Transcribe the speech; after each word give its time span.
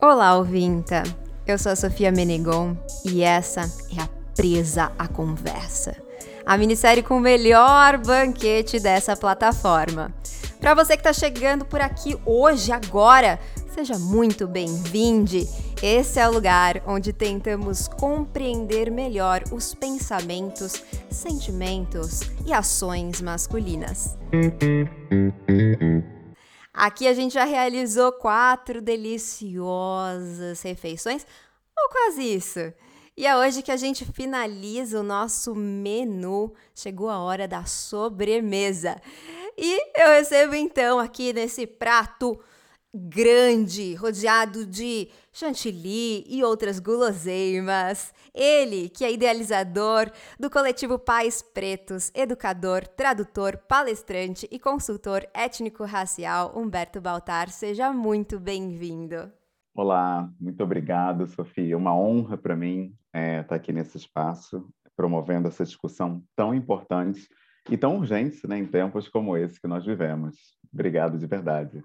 Olá, 0.00 0.36
ouvinta! 0.36 1.02
Eu 1.44 1.58
sou 1.58 1.72
a 1.72 1.76
Sofia 1.76 2.12
Menegon 2.12 2.76
e 3.04 3.20
essa 3.20 3.62
é 3.62 4.00
a 4.00 4.08
Presa 4.32 4.92
à 4.96 5.08
Conversa, 5.08 5.96
a 6.46 6.56
minissérie 6.56 7.02
com 7.02 7.16
o 7.16 7.20
melhor 7.20 7.98
banquete 7.98 8.78
dessa 8.78 9.16
plataforma. 9.16 10.14
Para 10.60 10.72
você 10.72 10.96
que 10.96 11.00
está 11.00 11.12
chegando 11.12 11.64
por 11.64 11.80
aqui 11.80 12.16
hoje, 12.24 12.70
agora, 12.70 13.40
seja 13.74 13.98
muito 13.98 14.46
bem-vindo. 14.46 15.44
Esse 15.82 16.20
é 16.20 16.28
o 16.28 16.32
lugar 16.32 16.80
onde 16.86 17.12
tentamos 17.12 17.88
compreender 17.88 18.92
melhor 18.92 19.42
os 19.50 19.74
pensamentos, 19.74 20.80
sentimentos 21.10 22.20
e 22.46 22.52
ações 22.52 23.20
masculinas. 23.20 24.16
Aqui 26.78 27.08
a 27.08 27.12
gente 27.12 27.34
já 27.34 27.42
realizou 27.42 28.12
quatro 28.12 28.80
deliciosas 28.80 30.62
refeições, 30.62 31.26
ou 31.76 31.88
quase 31.88 32.22
isso. 32.22 32.72
E 33.16 33.26
é 33.26 33.36
hoje 33.36 33.62
que 33.62 33.72
a 33.72 33.76
gente 33.76 34.04
finaliza 34.04 35.00
o 35.00 35.02
nosso 35.02 35.56
menu. 35.56 36.54
Chegou 36.72 37.10
a 37.10 37.18
hora 37.18 37.48
da 37.48 37.64
sobremesa. 37.64 39.02
E 39.56 40.00
eu 40.00 40.10
recebo 40.10 40.54
então 40.54 41.00
aqui 41.00 41.32
nesse 41.32 41.66
prato 41.66 42.38
grande, 42.94 43.94
rodeado 43.94 44.64
de 44.66 45.08
chantilly 45.32 46.24
e 46.26 46.42
outras 46.42 46.80
guloseimas. 46.80 48.12
Ele, 48.34 48.88
que 48.88 49.04
é 49.04 49.12
idealizador 49.12 50.10
do 50.38 50.50
coletivo 50.50 50.98
Pais 50.98 51.42
Pretos, 51.42 52.10
educador, 52.14 52.86
tradutor, 52.86 53.56
palestrante 53.68 54.48
e 54.50 54.58
consultor 54.58 55.26
étnico-racial, 55.34 56.52
Humberto 56.56 57.00
Baltar. 57.00 57.50
Seja 57.50 57.92
muito 57.92 58.40
bem-vindo. 58.40 59.30
Olá, 59.74 60.28
muito 60.40 60.62
obrigado, 60.64 61.26
Sofia. 61.28 61.76
Uma 61.76 61.94
honra 61.94 62.36
para 62.36 62.56
mim 62.56 62.96
estar 63.14 63.20
é, 63.20 63.42
tá 63.42 63.54
aqui 63.54 63.72
nesse 63.72 63.96
espaço, 63.96 64.66
promovendo 64.96 65.46
essa 65.46 65.64
discussão 65.64 66.22
tão 66.34 66.54
importante 66.54 67.28
e 67.70 67.76
tão 67.76 67.98
urgente 67.98 68.46
né, 68.48 68.58
em 68.58 68.64
tempos 68.64 69.08
como 69.08 69.36
esse 69.36 69.60
que 69.60 69.68
nós 69.68 69.84
vivemos. 69.84 70.36
Obrigado 70.72 71.18
de 71.18 71.26
verdade. 71.26 71.84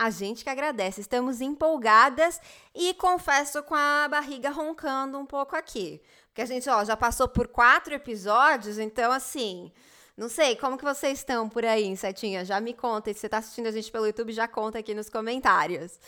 A 0.00 0.08
gente 0.08 0.42
que 0.42 0.48
agradece, 0.48 1.02
estamos 1.02 1.42
empolgadas 1.42 2.40
e 2.74 2.94
confesso 2.94 3.62
com 3.62 3.74
a 3.74 4.08
barriga 4.08 4.48
roncando 4.48 5.18
um 5.18 5.26
pouco 5.26 5.54
aqui. 5.54 6.00
Porque 6.28 6.40
a 6.40 6.46
gente, 6.46 6.70
ó, 6.70 6.82
já 6.82 6.96
passou 6.96 7.28
por 7.28 7.48
quatro 7.48 7.92
episódios, 7.92 8.78
então 8.78 9.12
assim, 9.12 9.70
não 10.16 10.30
sei, 10.30 10.56
como 10.56 10.78
que 10.78 10.84
vocês 10.84 11.18
estão 11.18 11.50
por 11.50 11.66
aí, 11.66 11.94
Setinha? 11.98 12.46
Já 12.46 12.62
me 12.62 12.72
conta, 12.72 13.10
e 13.10 13.12
se 13.12 13.20
você 13.20 13.26
está 13.26 13.36
assistindo 13.36 13.66
a 13.66 13.70
gente 13.70 13.92
pelo 13.92 14.06
YouTube, 14.06 14.32
já 14.32 14.48
conta 14.48 14.78
aqui 14.78 14.94
nos 14.94 15.10
comentários. 15.10 16.00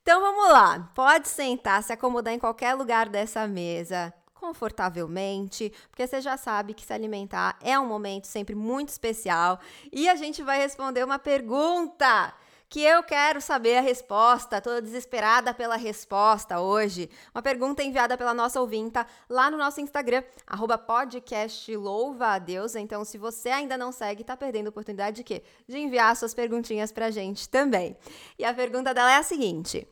Então 0.00 0.22
vamos 0.22 0.50
lá, 0.50 0.90
pode 0.94 1.28
sentar, 1.28 1.82
se 1.82 1.92
acomodar 1.92 2.32
em 2.32 2.38
qualquer 2.38 2.72
lugar 2.72 3.10
dessa 3.10 3.46
mesa, 3.46 4.10
confortavelmente, 4.32 5.70
porque 5.90 6.06
você 6.06 6.22
já 6.22 6.38
sabe 6.38 6.72
que 6.72 6.86
se 6.86 6.94
alimentar 6.94 7.58
é 7.62 7.78
um 7.78 7.86
momento 7.86 8.26
sempre 8.26 8.54
muito 8.54 8.88
especial 8.88 9.60
e 9.92 10.08
a 10.08 10.16
gente 10.16 10.42
vai 10.42 10.58
responder 10.58 11.04
uma 11.04 11.18
pergunta 11.18 12.32
que 12.74 12.82
eu 12.82 13.04
quero 13.04 13.40
saber 13.40 13.76
a 13.76 13.80
resposta. 13.80 14.60
Tô 14.60 14.80
desesperada 14.80 15.54
pela 15.54 15.76
resposta 15.76 16.60
hoje. 16.60 17.08
Uma 17.32 17.40
pergunta 17.40 17.84
enviada 17.84 18.18
pela 18.18 18.34
nossa 18.34 18.60
ouvinta 18.60 19.06
lá 19.30 19.48
no 19.48 19.56
nosso 19.56 19.80
Instagram, 19.80 20.24
arroba 20.44 20.76
podcast 20.76 21.76
louva 21.76 22.30
a 22.30 22.38
Deus. 22.40 22.74
Então, 22.74 23.04
se 23.04 23.16
você 23.16 23.48
ainda 23.48 23.78
não 23.78 23.92
segue, 23.92 24.24
tá 24.24 24.36
perdendo 24.36 24.66
a 24.66 24.70
oportunidade 24.70 25.18
de 25.18 25.22
quê? 25.22 25.44
De 25.68 25.78
enviar 25.78 26.16
suas 26.16 26.34
perguntinhas 26.34 26.90
pra 26.90 27.12
gente 27.12 27.48
também. 27.48 27.96
E 28.36 28.44
a 28.44 28.52
pergunta 28.52 28.92
dela 28.92 29.12
é 29.12 29.18
a 29.18 29.22
seguinte: 29.22 29.86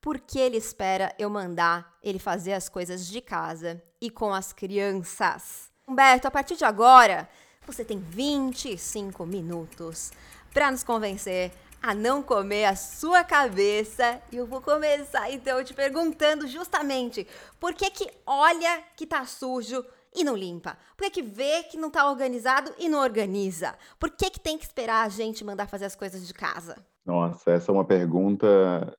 Por 0.00 0.20
que 0.20 0.38
ele 0.38 0.58
espera 0.58 1.12
eu 1.18 1.28
mandar 1.28 1.92
ele 2.00 2.20
fazer 2.20 2.52
as 2.52 2.68
coisas 2.68 3.08
de 3.08 3.20
casa 3.20 3.82
e 4.00 4.10
com 4.10 4.32
as 4.32 4.52
crianças? 4.52 5.72
Humberto, 5.88 6.28
a 6.28 6.30
partir 6.30 6.54
de 6.54 6.64
agora, 6.64 7.28
você 7.66 7.84
tem 7.84 7.98
25 7.98 9.26
minutos 9.26 10.12
para 10.54 10.70
nos 10.70 10.84
convencer 10.84 11.52
a 11.82 11.94
não 11.94 12.22
comer 12.22 12.64
a 12.64 12.76
sua 12.76 13.24
cabeça. 13.24 14.20
E 14.32 14.36
eu 14.36 14.46
vou 14.46 14.60
começar 14.60 15.30
então 15.30 15.62
te 15.62 15.74
perguntando 15.74 16.46
justamente 16.46 17.26
por 17.58 17.74
que 17.74 17.90
que 17.90 18.10
olha 18.26 18.82
que 18.96 19.06
tá 19.06 19.24
sujo 19.24 19.84
e 20.14 20.24
não 20.24 20.36
limpa? 20.36 20.76
Por 20.96 21.04
que, 21.04 21.10
que 21.10 21.22
vê 21.22 21.62
que 21.64 21.76
não 21.76 21.90
tá 21.90 22.08
organizado 22.10 22.72
e 22.78 22.88
não 22.88 23.00
organiza? 23.00 23.74
Por 23.98 24.10
que 24.10 24.30
que 24.30 24.40
tem 24.40 24.58
que 24.58 24.64
esperar 24.64 25.06
a 25.06 25.08
gente 25.08 25.44
mandar 25.44 25.66
fazer 25.66 25.84
as 25.84 25.94
coisas 25.94 26.26
de 26.26 26.34
casa? 26.34 26.76
Nossa, 27.04 27.52
essa 27.52 27.70
é 27.70 27.74
uma 27.74 27.84
pergunta, 27.84 28.96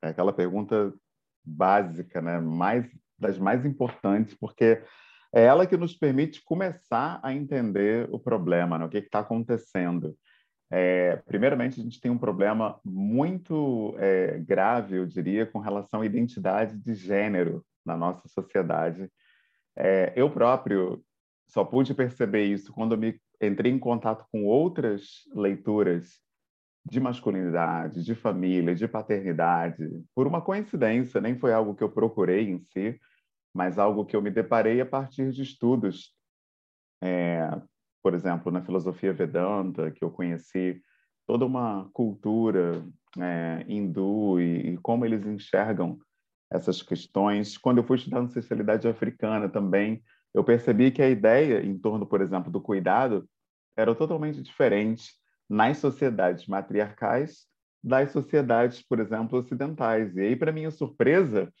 é 0.00 0.08
aquela 0.08 0.32
pergunta 0.32 0.92
básica, 1.44 2.20
né? 2.20 2.40
Mais 2.40 2.86
das 3.18 3.38
mais 3.38 3.64
importantes, 3.64 4.34
porque 4.34 4.82
é 5.32 5.44
ela 5.44 5.66
que 5.66 5.76
nos 5.76 5.94
permite 5.94 6.42
começar 6.44 7.20
a 7.22 7.32
entender 7.32 8.08
o 8.10 8.18
problema, 8.18 8.78
né? 8.78 8.84
o 8.84 8.88
que 8.88 8.98
está 8.98 9.20
acontecendo. 9.20 10.16
É, 10.74 11.16
primeiramente, 11.26 11.78
a 11.78 11.82
gente 11.82 12.00
tem 12.00 12.10
um 12.10 12.16
problema 12.16 12.80
muito 12.82 13.94
é, 13.98 14.38
grave, 14.38 14.96
eu 14.96 15.04
diria, 15.04 15.44
com 15.44 15.58
relação 15.58 16.00
à 16.00 16.06
identidade 16.06 16.78
de 16.78 16.94
gênero 16.94 17.62
na 17.84 17.94
nossa 17.94 18.26
sociedade. 18.26 19.12
É, 19.76 20.14
eu 20.16 20.30
próprio 20.30 21.04
só 21.46 21.62
pude 21.62 21.92
perceber 21.92 22.44
isso 22.44 22.72
quando 22.72 22.96
me 22.96 23.20
entrei 23.38 23.70
em 23.70 23.78
contato 23.78 24.24
com 24.32 24.46
outras 24.46 25.28
leituras 25.34 26.22
de 26.86 26.98
masculinidade, 26.98 28.02
de 28.02 28.14
família, 28.14 28.74
de 28.74 28.88
paternidade, 28.88 29.86
por 30.14 30.26
uma 30.26 30.40
coincidência, 30.40 31.20
nem 31.20 31.36
foi 31.36 31.52
algo 31.52 31.74
que 31.74 31.84
eu 31.84 31.90
procurei 31.90 32.48
em 32.48 32.58
si, 32.58 32.98
mas 33.52 33.78
algo 33.78 34.06
que 34.06 34.16
eu 34.16 34.22
me 34.22 34.30
deparei 34.30 34.80
a 34.80 34.86
partir 34.86 35.32
de 35.32 35.42
estudos 35.42 36.16
é, 37.02 37.46
por 38.02 38.14
exemplo, 38.14 38.50
na 38.50 38.62
filosofia 38.62 39.12
Vedanta, 39.12 39.90
que 39.90 40.04
eu 40.04 40.10
conheci 40.10 40.82
toda 41.26 41.46
uma 41.46 41.88
cultura 41.92 42.84
é, 43.18 43.64
hindu 43.68 44.40
e, 44.40 44.72
e, 44.72 44.78
como 44.78 45.04
eles 45.04 45.24
enxergam 45.24 45.98
essas 46.50 46.82
questões. 46.82 47.56
Quando 47.56 47.78
eu 47.78 47.84
fui 47.84 47.96
estudar 47.96 48.20
ancestralidade 48.20 48.88
africana 48.88 49.48
também, 49.48 50.02
eu 50.34 50.42
percebi 50.42 50.90
que 50.90 51.02
a 51.02 51.08
ideia 51.08 51.64
em 51.64 51.78
torno, 51.78 52.06
por 52.06 52.20
exemplo, 52.20 52.50
do 52.50 52.60
cuidado 52.60 53.28
era 53.76 53.94
totalmente 53.94 54.42
diferente 54.42 55.12
nas 55.48 55.78
sociedades 55.78 56.46
matriarcais 56.46 57.46
das 57.82 58.12
sociedades, 58.12 58.80
por 58.80 59.00
exemplo, 59.00 59.38
ocidentais. 59.38 60.16
E 60.16 60.20
aí, 60.20 60.36
para 60.36 60.52
minha 60.52 60.70
surpresa, 60.70 61.52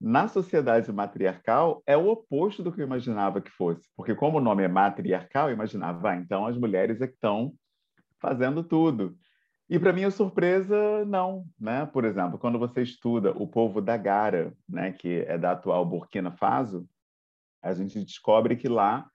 na 0.00 0.28
sociedade 0.28 0.92
matriarcal 0.92 1.82
é 1.86 1.96
o 1.96 2.08
oposto 2.08 2.62
do 2.62 2.72
que 2.72 2.80
eu 2.80 2.86
imaginava 2.86 3.40
que 3.40 3.50
fosse, 3.50 3.88
porque 3.96 4.14
como 4.14 4.38
o 4.38 4.40
nome 4.40 4.62
é 4.62 4.68
matriarcal, 4.68 5.48
eu 5.48 5.54
imaginava, 5.54 6.10
ah, 6.10 6.16
então 6.16 6.46
as 6.46 6.56
mulheres 6.56 7.00
é 7.00 7.06
que 7.06 7.14
estão 7.14 7.54
fazendo 8.20 8.62
tudo. 8.62 9.16
E 9.68 9.78
para 9.78 9.92
minha 9.92 10.10
surpresa, 10.10 11.04
não, 11.06 11.46
né? 11.58 11.86
Por 11.86 12.04
exemplo, 12.04 12.38
quando 12.38 12.58
você 12.58 12.82
estuda 12.82 13.30
o 13.32 13.46
povo 13.46 13.80
da 13.80 13.96
Gara, 13.96 14.52
né, 14.68 14.92
que 14.92 15.24
é 15.26 15.38
da 15.38 15.52
atual 15.52 15.86
Burkina 15.86 16.30
Faso, 16.30 16.86
a 17.62 17.72
gente 17.72 17.98
descobre 18.04 18.56
que 18.56 18.68
lá 18.68 19.08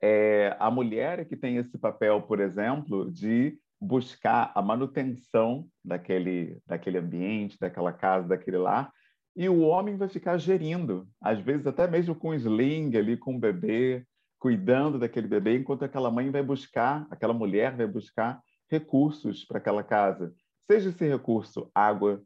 é 0.00 0.56
a 0.60 0.70
mulher 0.70 1.26
que 1.26 1.36
tem 1.36 1.56
esse 1.56 1.76
papel, 1.76 2.22
por 2.22 2.38
exemplo, 2.40 3.10
de 3.10 3.58
buscar 3.80 4.52
a 4.54 4.62
manutenção 4.62 5.66
daquele 5.84 6.60
daquele 6.66 6.98
ambiente, 6.98 7.58
daquela 7.58 7.92
casa, 7.92 8.28
daquele 8.28 8.58
lar, 8.58 8.92
e 9.40 9.48
o 9.48 9.60
homem 9.60 9.96
vai 9.96 10.06
ficar 10.06 10.36
gerindo, 10.36 11.08
às 11.18 11.40
vezes 11.40 11.66
até 11.66 11.86
mesmo 11.86 12.14
com 12.14 12.34
sling 12.34 12.94
ali, 12.94 13.16
com 13.16 13.36
o 13.36 13.40
bebê, 13.40 14.04
cuidando 14.38 14.98
daquele 14.98 15.26
bebê, 15.26 15.56
enquanto 15.56 15.82
aquela 15.82 16.10
mãe 16.10 16.30
vai 16.30 16.42
buscar, 16.42 17.06
aquela 17.10 17.32
mulher 17.32 17.74
vai 17.74 17.86
buscar 17.86 18.38
recursos 18.70 19.42
para 19.46 19.56
aquela 19.56 19.82
casa. 19.82 20.30
Seja 20.70 20.90
esse 20.90 21.08
recurso 21.08 21.70
água, 21.74 22.22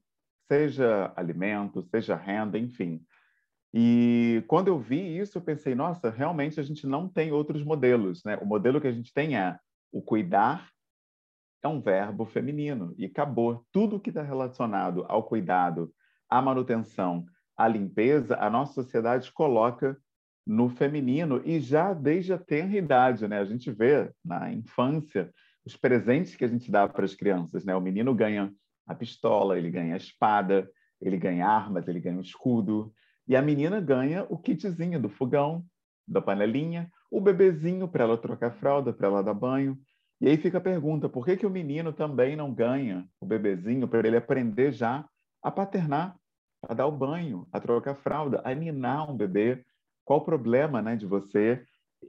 seja 0.51 1.13
alimento, 1.15 1.85
seja 1.85 2.17
renda, 2.17 2.59
enfim. 2.59 3.01
E 3.73 4.43
quando 4.49 4.67
eu 4.67 4.81
vi 4.81 5.17
isso, 5.17 5.39
eu 5.39 5.43
pensei, 5.43 5.73
nossa, 5.73 6.11
realmente 6.11 6.59
a 6.59 6.65
gente 6.65 6.85
não 6.85 7.09
tem 7.09 7.31
outros 7.31 7.63
modelos, 7.63 8.25
né? 8.25 8.37
O 8.39 8.45
modelo 8.45 8.81
que 8.81 8.89
a 8.89 8.93
gente 8.93 9.15
tem 9.15 9.39
é 9.39 9.57
o 9.93 10.03
cuidar 10.03 10.69
é 11.63 11.69
um 11.69 11.81
verbo 11.81 12.27
feminino 12.27 12.93
e 12.99 13.05
acabou. 13.05 13.65
Tudo 13.71 14.01
que 14.01 14.11
está 14.11 14.23
relacionado 14.23 15.05
ao 15.09 15.23
cuidado, 15.23 15.95
a 16.29 16.43
manutenção, 16.43 17.27
a 17.57 17.69
limpeza, 17.69 18.37
a 18.37 18.51
nossa 18.51 18.75
sociedade 18.75 19.31
coloca 19.33 19.97
no 20.47 20.69
feminino 20.69 21.41
e 21.45 21.59
já 21.61 21.93
desde 21.95 22.33
a 22.33 22.39
tenra 22.39 22.77
idade, 22.77 23.27
né? 23.27 23.39
A 23.39 23.45
gente 23.45 23.71
vê 23.71 24.11
na 24.25 24.53
infância 24.53 25.33
os 25.65 25.77
presentes 25.77 26.37
que 26.37 26.45
a 26.45 26.49
gente 26.49 26.71
dá 26.71 26.87
para 26.87 27.05
as 27.05 27.15
crianças, 27.15 27.65
né? 27.65 27.75
O 27.75 27.81
menino 27.81 28.15
ganha 28.15 28.53
a 28.87 28.95
pistola, 28.95 29.57
ele 29.57 29.71
ganha 29.71 29.95
a 29.95 29.97
espada, 29.97 30.69
ele 31.01 31.17
ganha 31.17 31.47
armas, 31.47 31.89
ele 31.89 32.01
ganha 32.01 32.19
o 32.19 32.23
escudo, 32.23 32.93
e 33.27 33.35
a 33.35 33.41
menina 33.41 33.81
ganha 33.81 34.27
o 34.29 34.37
kitzinho 34.37 35.01
do 35.01 35.09
fogão, 35.09 35.65
da 36.07 36.21
panelinha, 36.21 36.91
o 37.11 37.21
bebezinho 37.21 37.89
para 37.89 38.05
ela 38.05 38.19
trocar 38.19 38.53
fralda, 38.53 38.93
para 38.93 39.09
ela 39.09 39.23
dar 39.23 39.33
banho. 39.33 39.79
E 40.21 40.29
aí 40.29 40.37
fica 40.37 40.59
a 40.59 40.61
pergunta: 40.61 41.09
por 41.09 41.25
que, 41.25 41.37
que 41.37 41.47
o 41.47 41.51
menino 41.51 41.93
também 41.93 42.37
não 42.37 42.53
ganha 42.53 43.09
o 43.19 43.25
bebezinho 43.25 43.89
para 43.89 44.07
ele 44.07 44.17
aprender 44.19 44.73
já 44.73 45.09
a 45.45 45.51
paternar, 45.51 46.17
a 46.67 46.73
dar 46.73 46.87
o 46.87 46.93
banho, 46.93 47.47
a 47.53 47.61
trocar 47.61 47.95
fralda, 47.95 48.41
a 48.43 48.55
ninar 48.55 49.11
um 49.11 49.17
bebê. 49.17 49.63
Qual 50.03 50.21
o 50.21 50.25
problema 50.25 50.81
né, 50.81 50.97
de 50.97 51.05
você 51.05 51.63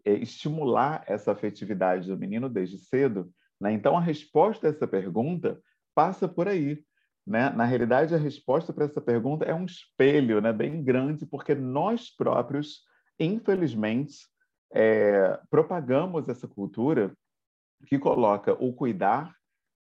é, 0.05 0.13
estimular 0.13 1.03
essa 1.05 1.33
afetividade 1.33 2.07
do 2.07 2.17
menino 2.17 2.47
desde 2.47 2.79
cedo? 2.79 3.29
Né? 3.59 3.73
Então, 3.73 3.97
a 3.97 4.01
resposta 4.01 4.67
a 4.67 4.69
essa 4.69 4.87
pergunta 4.87 5.61
passa 5.93 6.29
por 6.29 6.47
aí. 6.47 6.81
Né? 7.27 7.49
Na 7.49 7.65
realidade, 7.65 8.15
a 8.15 8.17
resposta 8.17 8.71
para 8.71 8.85
essa 8.85 9.01
pergunta 9.01 9.43
é 9.43 9.53
um 9.53 9.65
espelho 9.65 10.39
né, 10.39 10.53
bem 10.53 10.81
grande, 10.81 11.25
porque 11.25 11.53
nós 11.53 12.09
próprios, 12.09 12.83
infelizmente, 13.19 14.15
é, 14.71 15.39
propagamos 15.49 16.29
essa 16.29 16.47
cultura 16.47 17.13
que 17.87 17.99
coloca 17.99 18.53
o 18.53 18.73
cuidar 18.73 19.35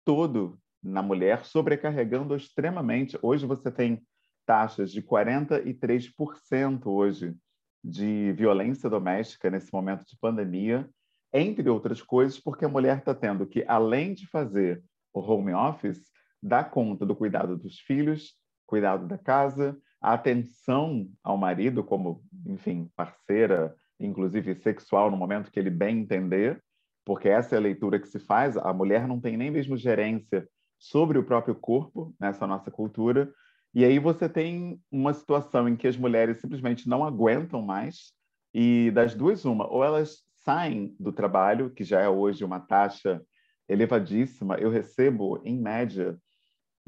todo 0.04 0.58
na 0.82 1.02
mulher, 1.02 1.44
sobrecarregando 1.44 2.34
extremamente. 2.34 3.18
Hoje 3.22 3.46
você 3.46 3.70
tem 3.70 4.02
taxas 4.46 4.90
de 4.90 5.02
43% 5.02 6.86
hoje 6.86 7.34
de 7.82 8.32
violência 8.32 8.90
doméstica 8.90 9.50
nesse 9.50 9.72
momento 9.72 10.04
de 10.06 10.16
pandemia, 10.18 10.88
entre 11.32 11.68
outras 11.68 12.02
coisas, 12.02 12.38
porque 12.38 12.64
a 12.64 12.68
mulher 12.68 12.98
está 12.98 13.14
tendo 13.14 13.46
que, 13.46 13.64
além 13.66 14.14
de 14.14 14.26
fazer 14.26 14.82
o 15.12 15.20
home 15.20 15.52
office, 15.52 16.10
dar 16.42 16.64
conta 16.64 17.06
do 17.06 17.14
cuidado 17.14 17.56
dos 17.56 17.78
filhos, 17.80 18.34
cuidado 18.66 19.06
da 19.06 19.18
casa, 19.18 19.76
a 20.00 20.14
atenção 20.14 21.08
ao 21.22 21.36
marido 21.36 21.84
como, 21.84 22.22
enfim, 22.46 22.90
parceira, 22.96 23.74
inclusive 23.98 24.54
sexual, 24.56 25.10
no 25.10 25.16
momento 25.16 25.50
que 25.50 25.60
ele 25.60 25.70
bem 25.70 26.00
entender, 26.00 26.62
porque 27.04 27.28
essa 27.28 27.54
é 27.54 27.58
a 27.58 27.60
leitura 27.62 27.98
que 27.98 28.08
se 28.08 28.18
faz. 28.18 28.56
A 28.56 28.72
mulher 28.72 29.06
não 29.06 29.20
tem 29.20 29.36
nem 29.36 29.50
mesmo 29.50 29.76
gerência 29.76 30.48
sobre 30.80 31.18
o 31.18 31.22
próprio 31.22 31.54
corpo 31.54 32.14
nessa 32.18 32.46
nossa 32.46 32.70
cultura. 32.70 33.30
E 33.74 33.84
aí 33.84 33.98
você 33.98 34.28
tem 34.28 34.80
uma 34.90 35.12
situação 35.12 35.68
em 35.68 35.76
que 35.76 35.86
as 35.86 35.96
mulheres 35.96 36.40
simplesmente 36.40 36.88
não 36.88 37.04
aguentam 37.04 37.62
mais, 37.62 38.12
e 38.52 38.90
das 38.92 39.14
duas, 39.14 39.44
uma, 39.44 39.70
ou 39.70 39.84
elas 39.84 40.24
saem 40.34 40.96
do 40.98 41.12
trabalho, 41.12 41.70
que 41.70 41.84
já 41.84 42.00
é 42.00 42.08
hoje 42.08 42.44
uma 42.44 42.58
taxa 42.58 43.22
elevadíssima. 43.68 44.56
Eu 44.56 44.70
recebo, 44.70 45.40
em 45.44 45.56
média, 45.56 46.18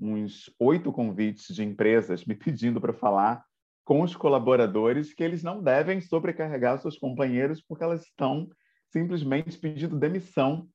uns 0.01 0.51
oito 0.59 0.91
convites 0.91 1.55
de 1.55 1.63
empresas 1.63 2.25
me 2.25 2.35
pedindo 2.35 2.81
para 2.81 2.93
falar 2.93 3.45
com 3.85 4.03
os 4.03 4.17
colaboradores 4.17 5.13
que 5.13 5.23
eles 5.23 5.43
não 5.43 5.63
devem 5.63 6.01
sobrecarregar 6.01 6.81
seus 6.81 6.99
companheiros 6.99 7.61
porque 7.63 7.85
elas 7.85 8.03
estão 8.03 8.49
simplesmente 8.91 9.59
pedindo 9.59 9.99
demissão 9.99 10.69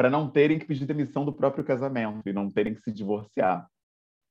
para 0.00 0.08
não 0.08 0.30
terem 0.30 0.58
que 0.58 0.64
pedir 0.64 0.86
demissão 0.86 1.26
do 1.26 1.32
próprio 1.32 1.62
casamento 1.62 2.26
e 2.26 2.32
não 2.32 2.50
terem 2.50 2.74
que 2.74 2.80
se 2.80 2.90
divorciar. 2.90 3.68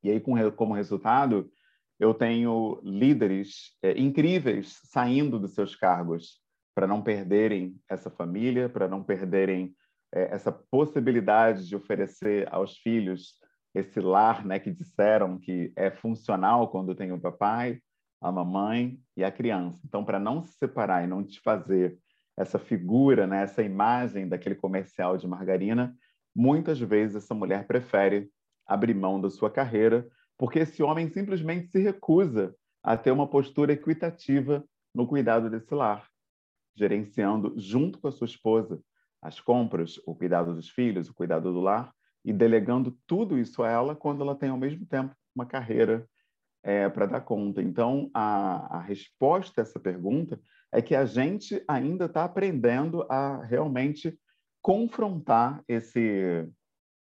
E 0.03 0.09
aí, 0.09 0.19
como 0.19 0.73
resultado, 0.73 1.47
eu 1.99 2.11
tenho 2.11 2.81
líderes 2.83 3.77
é, 3.83 3.91
incríveis 3.91 4.79
saindo 4.85 5.37
dos 5.37 5.53
seus 5.53 5.75
cargos 5.75 6.41
para 6.73 6.87
não 6.87 7.03
perderem 7.03 7.75
essa 7.87 8.09
família, 8.09 8.67
para 8.67 8.87
não 8.87 9.03
perderem 9.03 9.75
é, 10.11 10.33
essa 10.33 10.51
possibilidade 10.51 11.67
de 11.67 11.75
oferecer 11.75 12.51
aos 12.51 12.75
filhos 12.79 13.35
esse 13.75 13.99
lar, 13.99 14.43
né, 14.43 14.57
que 14.57 14.71
disseram 14.71 15.37
que 15.37 15.71
é 15.75 15.91
funcional 15.91 16.69
quando 16.69 16.95
tem 16.95 17.11
o 17.11 17.21
papai, 17.21 17.79
a 18.19 18.31
mamãe 18.31 18.97
e 19.15 19.23
a 19.23 19.31
criança. 19.31 19.79
Então, 19.85 20.03
para 20.03 20.19
não 20.19 20.41
se 20.41 20.53
separar 20.53 21.03
e 21.03 21.07
não 21.07 21.21
desfazer 21.21 21.95
essa 22.39 22.57
figura, 22.57 23.27
né, 23.27 23.43
essa 23.43 23.61
imagem 23.61 24.27
daquele 24.27 24.55
comercial 24.55 25.17
de 25.17 25.27
margarina, 25.27 25.93
muitas 26.33 26.79
vezes 26.79 27.17
essa 27.17 27.35
mulher 27.35 27.67
prefere 27.67 28.31
abrir 28.65 28.93
mão 28.93 29.19
da 29.19 29.29
sua 29.29 29.51
carreira, 29.51 30.07
porque 30.37 30.59
esse 30.59 30.81
homem 30.81 31.09
simplesmente 31.09 31.67
se 31.67 31.79
recusa 31.79 32.55
a 32.81 32.95
ter 32.95 33.11
uma 33.11 33.27
postura 33.27 33.73
equitativa 33.73 34.63
no 34.95 35.05
cuidado 35.05 35.49
desse 35.49 35.75
lar 35.75 36.07
gerenciando 36.79 37.53
junto 37.57 37.99
com 37.99 38.07
a 38.07 38.11
sua 38.11 38.25
esposa 38.25 38.81
as 39.21 39.41
compras, 39.41 39.99
o 40.05 40.15
cuidado 40.15 40.55
dos 40.55 40.69
filhos, 40.69 41.09
o 41.09 41.13
cuidado 41.13 41.51
do 41.51 41.59
lar 41.59 41.93
e 42.23 42.31
delegando 42.31 42.97
tudo 43.05 43.37
isso 43.37 43.61
a 43.61 43.69
ela 43.69 43.93
quando 43.93 44.21
ela 44.21 44.33
tem 44.33 44.49
ao 44.49 44.57
mesmo 44.57 44.85
tempo 44.85 45.13
uma 45.35 45.45
carreira 45.45 46.07
é, 46.63 46.87
para 46.87 47.05
dar 47.05 47.21
conta. 47.21 47.61
Então, 47.61 48.09
a, 48.13 48.77
a 48.77 48.81
resposta 48.81 49.59
a 49.59 49.63
essa 49.63 49.77
pergunta 49.77 50.39
é 50.71 50.81
que 50.81 50.95
a 50.95 51.05
gente 51.05 51.63
ainda 51.67 52.05
está 52.05 52.23
aprendendo 52.23 53.05
a 53.09 53.43
realmente 53.43 54.17
confrontar 54.61 55.63
esse, 55.67 56.47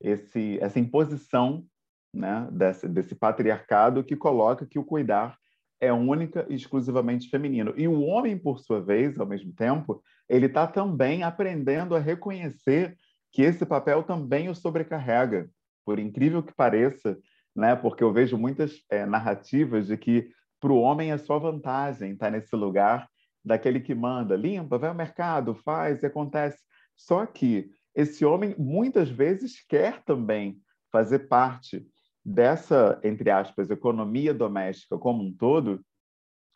esse, 0.01 0.57
essa 0.59 0.79
imposição 0.79 1.65
né, 2.13 2.47
desse, 2.51 2.87
desse 2.87 3.15
patriarcado 3.15 4.03
que 4.03 4.15
coloca 4.15 4.65
que 4.65 4.79
o 4.79 4.83
cuidar 4.83 5.37
é 5.79 5.91
única 5.91 6.45
e 6.49 6.55
exclusivamente 6.55 7.29
feminino. 7.29 7.73
E 7.75 7.87
o 7.87 8.01
homem, 8.01 8.37
por 8.37 8.59
sua 8.59 8.81
vez, 8.81 9.19
ao 9.19 9.27
mesmo 9.27 9.51
tempo, 9.53 10.01
ele 10.29 10.45
está 10.45 10.65
também 10.65 11.23
aprendendo 11.23 11.95
a 11.95 11.99
reconhecer 11.99 12.95
que 13.31 13.41
esse 13.41 13.65
papel 13.65 14.03
também 14.03 14.47
o 14.47 14.55
sobrecarrega, 14.55 15.49
por 15.85 15.99
incrível 15.99 16.41
que 16.41 16.53
pareça, 16.53 17.17
né? 17.53 17.75
Porque 17.75 18.03
eu 18.03 18.13
vejo 18.13 18.37
muitas 18.37 18.81
é, 18.89 19.05
narrativas 19.05 19.87
de 19.87 19.97
que 19.97 20.29
para 20.61 20.71
o 20.71 20.79
homem 20.79 21.11
é 21.11 21.17
só 21.17 21.37
vantagem 21.37 22.13
estar 22.13 22.27
tá 22.27 22.31
nesse 22.31 22.55
lugar 22.55 23.09
daquele 23.43 23.79
que 23.79 23.93
manda, 23.93 24.35
limpa, 24.35 24.77
vai 24.77 24.89
ao 24.89 24.95
mercado, 24.95 25.53
faz 25.53 26.01
e 26.01 26.05
acontece. 26.05 26.59
Só 26.95 27.25
que 27.25 27.69
esse 27.95 28.23
homem 28.25 28.55
muitas 28.57 29.09
vezes 29.09 29.63
quer 29.67 30.03
também 30.03 30.59
fazer 30.91 31.27
parte 31.27 31.85
dessa, 32.23 32.99
entre 33.03 33.29
aspas, 33.29 33.69
economia 33.69 34.33
doméstica 34.33 34.97
como 34.97 35.23
um 35.23 35.33
todo 35.33 35.83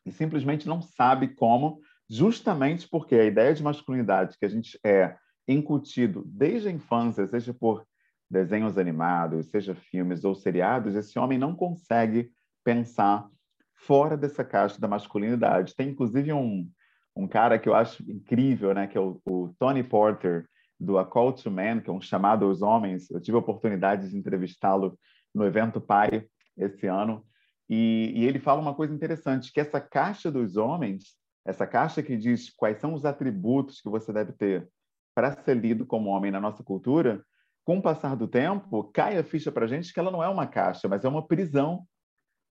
e 0.05 0.11
simplesmente 0.11 0.67
não 0.67 0.81
sabe 0.81 1.29
como, 1.35 1.81
justamente 2.09 2.87
porque 2.87 3.15
a 3.15 3.25
ideia 3.25 3.53
de 3.53 3.61
masculinidade 3.61 4.37
que 4.37 4.45
a 4.45 4.49
gente 4.49 4.79
é 4.83 5.17
incutido 5.47 6.23
desde 6.25 6.69
a 6.69 6.71
infância, 6.71 7.27
seja 7.27 7.53
por 7.53 7.85
desenhos 8.29 8.77
animados, 8.77 9.47
seja 9.47 9.75
filmes 9.75 10.23
ou 10.23 10.35
seriados, 10.35 10.95
esse 10.95 11.17
homem 11.19 11.37
não 11.37 11.55
consegue 11.55 12.31
pensar 12.63 13.27
fora 13.75 14.17
dessa 14.17 14.43
caixa 14.43 14.79
da 14.79 14.87
masculinidade. 14.87 15.75
Tem 15.75 15.89
inclusive 15.89 16.33
um, 16.33 16.69
um 17.17 17.27
cara 17.27 17.57
que 17.57 17.67
eu 17.67 17.73
acho 17.73 18.03
incrível, 18.09 18.73
né, 18.73 18.87
que 18.87 18.97
é 18.97 19.01
o, 19.01 19.19
o 19.25 19.53
Tony 19.59 19.83
Porter 19.83 20.47
do 20.79 20.99
A 20.99 21.05
Call 21.05 21.33
to 21.33 21.49
Man, 21.49 21.81
que 21.81 21.89
é 21.89 21.93
um 21.93 21.99
chamado 21.99 22.45
aos 22.45 22.61
homens. 22.61 23.09
Eu 23.09 23.19
tive 23.19 23.35
a 23.35 23.39
oportunidade 23.39 24.09
de 24.09 24.17
entrevistá-lo 24.17 24.97
no 25.33 25.43
evento 25.43 25.81
Pai 25.81 26.27
esse 26.55 26.85
ano. 26.85 27.25
E, 27.69 28.13
e, 28.15 28.25
ele 28.25 28.39
fala 28.39 28.61
uma 28.61 28.73
coisa 28.73 28.93
interessante, 28.93 29.51
que 29.51 29.59
essa 29.59 29.81
caixa 29.81 30.31
dos 30.31 30.55
homens, 30.55 31.15
essa 31.43 31.67
caixa 31.67 32.01
que 32.01 32.15
diz 32.15 32.49
quais 32.49 32.79
são 32.79 32.93
os 32.93 33.03
atributos 33.03 33.81
que 33.81 33.89
você 33.89 34.13
deve 34.13 34.31
ter 34.31 34.69
para 35.13 35.35
ser 35.43 35.57
lido 35.57 35.85
como 35.85 36.11
homem 36.11 36.31
na 36.31 36.39
nossa 36.39 36.63
cultura, 36.63 37.23
com 37.65 37.79
o 37.79 37.81
passar 37.81 38.15
do 38.15 38.27
tempo, 38.27 38.83
cai 38.93 39.17
a 39.17 39.23
ficha 39.23 39.51
para 39.51 39.65
a 39.65 39.67
gente 39.67 39.91
que 39.91 39.99
ela 39.99 40.11
não 40.11 40.23
é 40.23 40.29
uma 40.29 40.47
caixa, 40.47 40.87
mas 40.87 41.03
é 41.03 41.09
uma 41.09 41.25
prisão. 41.25 41.85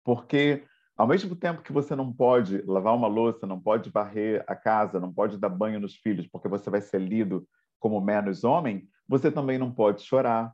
Porque, 0.04 0.64
ao 0.96 1.06
mesmo 1.06 1.36
tempo 1.36 1.62
que 1.62 1.72
você 1.72 1.94
não 1.94 2.12
pode 2.12 2.62
lavar 2.62 2.94
uma 2.94 3.06
louça, 3.06 3.46
não 3.46 3.60
pode 3.60 3.90
varrer 3.90 4.42
a 4.46 4.56
casa, 4.56 4.98
não 4.98 5.12
pode 5.12 5.36
dar 5.36 5.48
banho 5.48 5.78
nos 5.78 5.96
filhos, 5.96 6.26
porque 6.26 6.48
você 6.48 6.70
vai 6.70 6.80
ser 6.80 7.00
lido 7.00 7.46
como 7.78 8.00
menos 8.00 8.44
homem, 8.44 8.88
você 9.06 9.30
também 9.30 9.58
não 9.58 9.70
pode 9.70 10.02
chorar, 10.02 10.52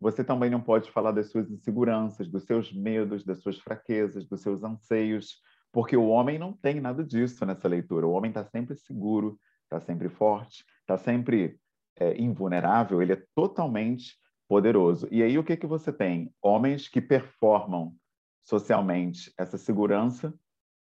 você 0.00 0.24
também 0.24 0.50
não 0.50 0.60
pode 0.60 0.90
falar 0.90 1.12
das 1.12 1.30
suas 1.30 1.50
inseguranças, 1.50 2.28
dos 2.28 2.44
seus 2.44 2.72
medos, 2.72 3.24
das 3.24 3.40
suas 3.40 3.58
fraquezas, 3.58 4.26
dos 4.26 4.40
seus 4.40 4.62
anseios, 4.62 5.40
porque 5.72 5.96
o 5.96 6.08
homem 6.08 6.38
não 6.38 6.52
tem 6.52 6.80
nada 6.80 7.04
disso 7.04 7.44
nessa 7.44 7.68
leitura. 7.68 8.06
O 8.06 8.12
homem 8.12 8.30
está 8.30 8.44
sempre 8.44 8.76
seguro, 8.76 9.38
está 9.64 9.80
sempre 9.80 10.08
forte, 10.08 10.64
está 10.80 10.96
sempre 10.96 11.58
é, 11.96 12.20
invulnerável, 12.20 13.02
ele 13.02 13.12
é 13.12 13.22
totalmente 13.34 14.16
poderoso. 14.48 15.06
E 15.10 15.22
aí 15.22 15.38
o 15.38 15.44
que, 15.44 15.56
que 15.56 15.66
você 15.66 15.92
tem? 15.92 16.32
Homens 16.40 16.88
que 16.88 17.00
performam 17.00 17.94
socialmente 18.42 19.32
essa 19.38 19.58
segurança, 19.58 20.32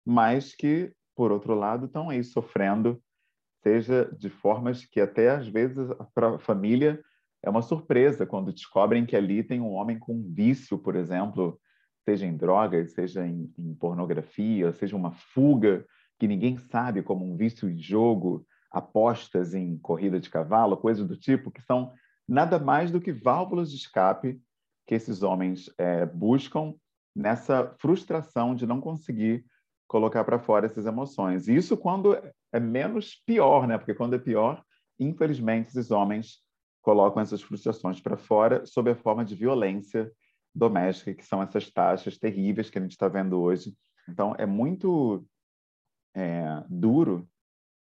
mas 0.05 0.55
que, 0.55 0.93
por 1.15 1.31
outro 1.31 1.53
lado, 1.53 1.85
estão 1.85 2.09
aí 2.09 2.23
sofrendo, 2.23 3.01
seja 3.61 4.09
de 4.17 4.29
formas 4.29 4.85
que 4.85 5.01
até 5.01 5.31
às 5.31 5.47
vezes 5.47 5.89
a 5.91 6.39
família 6.39 7.01
é 7.43 7.49
uma 7.49 7.61
surpresa 7.61 8.25
quando 8.25 8.53
descobrem 8.53 9.05
que 9.05 9.15
ali 9.15 9.43
tem 9.43 9.59
um 9.59 9.73
homem 9.73 9.99
com 9.99 10.23
vício, 10.23 10.77
por 10.77 10.95
exemplo, 10.95 11.59
seja 12.05 12.25
em 12.25 12.37
drogas, 12.37 12.93
seja 12.93 13.27
em, 13.27 13.51
em 13.57 13.75
pornografia, 13.75 14.71
seja 14.71 14.95
uma 14.95 15.11
fuga 15.11 15.85
que 16.19 16.27
ninguém 16.27 16.57
sabe, 16.57 17.03
como 17.03 17.25
um 17.25 17.35
vício 17.35 17.69
em 17.69 17.77
jogo, 17.77 18.45
apostas 18.71 19.53
em 19.53 19.77
corrida 19.77 20.19
de 20.19 20.29
cavalo, 20.29 20.77
coisas 20.77 21.07
do 21.07 21.17
tipo, 21.17 21.51
que 21.51 21.61
são 21.61 21.91
nada 22.27 22.59
mais 22.59 22.91
do 22.91 23.01
que 23.01 23.11
válvulas 23.11 23.69
de 23.69 23.77
escape 23.77 24.41
que 24.85 24.95
esses 24.95 25.21
homens 25.21 25.69
é, 25.77 26.05
buscam 26.05 26.73
nessa 27.17 27.73
frustração 27.79 28.53
de 28.53 28.67
não 28.67 28.79
conseguir 28.79 29.43
colocar 29.87 30.23
para 30.23 30.37
fora 30.37 30.67
essas 30.67 30.85
emoções. 30.85 31.47
E 31.47 31.55
isso 31.55 31.75
quando 31.75 32.15
é 32.51 32.59
menos 32.59 33.15
pior, 33.25 33.67
né? 33.67 33.77
Porque 33.77 33.95
quando 33.95 34.15
é 34.15 34.19
pior, 34.19 34.63
infelizmente, 34.99 35.69
esses 35.69 35.89
homens 35.89 36.43
colocam 36.81 37.21
essas 37.21 37.41
frustrações 37.41 37.99
para 37.99 38.17
fora 38.17 38.65
sob 38.65 38.91
a 38.91 38.95
forma 38.95 39.25
de 39.25 39.35
violência 39.35 40.11
doméstica, 40.53 41.13
que 41.13 41.25
são 41.25 41.41
essas 41.41 41.71
taxas 41.71 42.17
terríveis 42.17 42.69
que 42.69 42.77
a 42.77 42.81
gente 42.81 42.91
está 42.91 43.07
vendo 43.07 43.39
hoje. 43.39 43.75
Então, 44.07 44.35
é 44.37 44.45
muito 44.45 45.25
é, 46.15 46.63
duro 46.69 47.27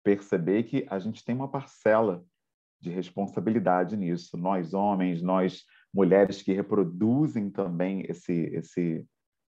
perceber 0.02 0.64
que 0.64 0.86
a 0.88 0.98
gente 0.98 1.24
tem 1.24 1.34
uma 1.34 1.48
parcela 1.48 2.24
de 2.80 2.90
responsabilidade 2.90 3.96
nisso. 3.96 4.36
Nós, 4.36 4.72
homens, 4.72 5.20
nós, 5.20 5.64
mulheres 5.92 6.42
que 6.42 6.52
reproduzem 6.52 7.50
também 7.50 8.04
esse, 8.08 8.32
esse, 8.32 9.06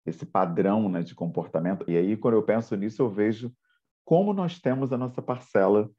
esse 0.06 0.26
padrão 0.26 0.90
né, 0.90 1.02
de 1.02 1.16
comportamento. 1.16 1.86
E 1.90 1.98
aí, 1.98 2.18
quando 2.18 2.36
eu 2.36 2.44
penso 2.44 2.76
nisso, 2.76 3.02
eu 3.02 3.10
vejo 3.10 3.52
como 4.06 4.34
nós 4.34 4.60
temos 4.60 4.92
a 4.92 4.98
nossa 4.98 5.22
parcela 5.22 5.90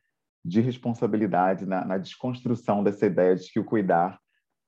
de 0.44 0.60
responsabilidade 0.60 1.64
na, 1.64 1.84
na 1.84 1.96
desconstrução 1.96 2.84
dessa 2.84 3.06
ideia 3.06 3.34
de 3.34 3.50
que 3.50 3.58
o 3.58 3.64
cuidar 3.64 4.18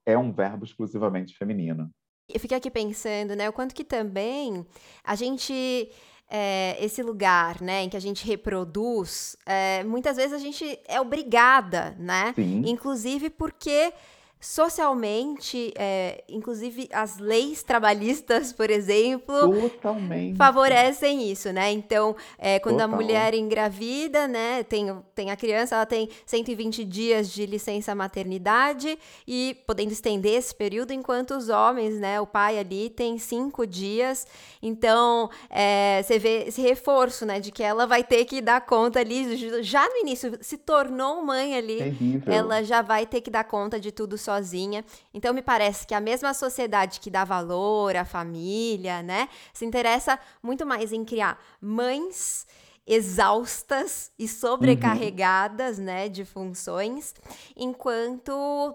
é 0.06 0.16
um 0.16 0.32
verbo 0.32 0.64
exclusivamente 0.64 1.36
feminino. 1.36 1.90
Eu 2.28 2.40
fiquei 2.40 2.56
aqui 2.56 2.70
pensando, 2.70 3.36
né, 3.36 3.48
o 3.48 3.52
quanto 3.52 3.74
que 3.74 3.84
também 3.84 4.66
a 5.04 5.14
gente 5.14 5.90
é, 6.28 6.76
esse 6.84 7.02
lugar, 7.02 7.60
né, 7.60 7.82
em 7.82 7.88
que 7.88 7.96
a 7.96 8.00
gente 8.00 8.26
reproduz, 8.26 9.36
é, 9.46 9.84
muitas 9.84 10.16
vezes 10.16 10.32
a 10.32 10.38
gente 10.38 10.78
é 10.88 11.00
obrigada, 11.00 11.94
né? 11.98 12.32
Sim. 12.34 12.62
Inclusive 12.66 13.30
porque 13.30 13.92
socialmente, 14.38 15.72
é, 15.76 16.22
inclusive 16.28 16.88
as 16.92 17.18
leis 17.18 17.62
trabalhistas, 17.62 18.52
por 18.52 18.70
exemplo, 18.70 19.34
Totalmente. 19.70 20.36
favorecem 20.36 21.30
isso, 21.30 21.52
né? 21.52 21.72
Então, 21.72 22.14
é, 22.38 22.58
quando 22.58 22.78
Total. 22.78 22.92
a 22.92 22.96
mulher 22.96 23.34
engravida, 23.34 24.28
né, 24.28 24.62
tem, 24.62 24.94
tem 25.14 25.30
a 25.30 25.36
criança, 25.36 25.74
ela 25.74 25.86
tem 25.86 26.08
120 26.26 26.84
dias 26.84 27.30
de 27.30 27.46
licença 27.46 27.94
maternidade 27.94 28.98
e 29.26 29.56
podendo 29.66 29.92
estender 29.92 30.34
esse 30.34 30.54
período, 30.54 30.92
enquanto 30.92 31.32
os 31.32 31.48
homens, 31.48 31.98
né, 31.98 32.20
o 32.20 32.26
pai 32.26 32.58
ali 32.58 32.90
tem 32.90 33.18
cinco 33.18 33.66
dias. 33.66 34.26
Então, 34.62 35.30
é, 35.48 36.02
você 36.02 36.18
vê 36.18 36.44
esse 36.46 36.60
reforço, 36.60 37.24
né, 37.24 37.40
de 37.40 37.50
que 37.50 37.62
ela 37.62 37.86
vai 37.86 38.04
ter 38.04 38.24
que 38.26 38.40
dar 38.42 38.60
conta 38.60 39.00
ali, 39.00 39.62
já 39.62 39.88
no 39.88 39.96
início, 39.96 40.38
se 40.42 40.58
tornou 40.58 41.24
mãe 41.24 41.56
ali, 41.56 41.78
Terrível. 41.78 42.32
ela 42.32 42.62
já 42.62 42.82
vai 42.82 43.06
ter 43.06 43.20
que 43.20 43.30
dar 43.30 43.44
conta 43.44 43.80
de 43.80 43.90
tudo 43.90 44.18
sozinha. 44.26 44.84
Então 45.14 45.32
me 45.32 45.42
parece 45.42 45.86
que 45.86 45.94
a 45.94 46.00
mesma 46.00 46.34
sociedade 46.34 47.00
que 47.00 47.10
dá 47.10 47.24
valor 47.24 47.96
à 47.96 48.04
família, 48.04 49.02
né, 49.02 49.28
se 49.52 49.64
interessa 49.64 50.18
muito 50.42 50.66
mais 50.66 50.92
em 50.92 51.04
criar 51.04 51.42
mães 51.60 52.46
exaustas 52.86 54.12
e 54.16 54.28
sobrecarregadas, 54.28 55.78
uhum. 55.78 55.84
né, 55.84 56.08
de 56.08 56.24
funções, 56.24 57.14
enquanto 57.56 58.32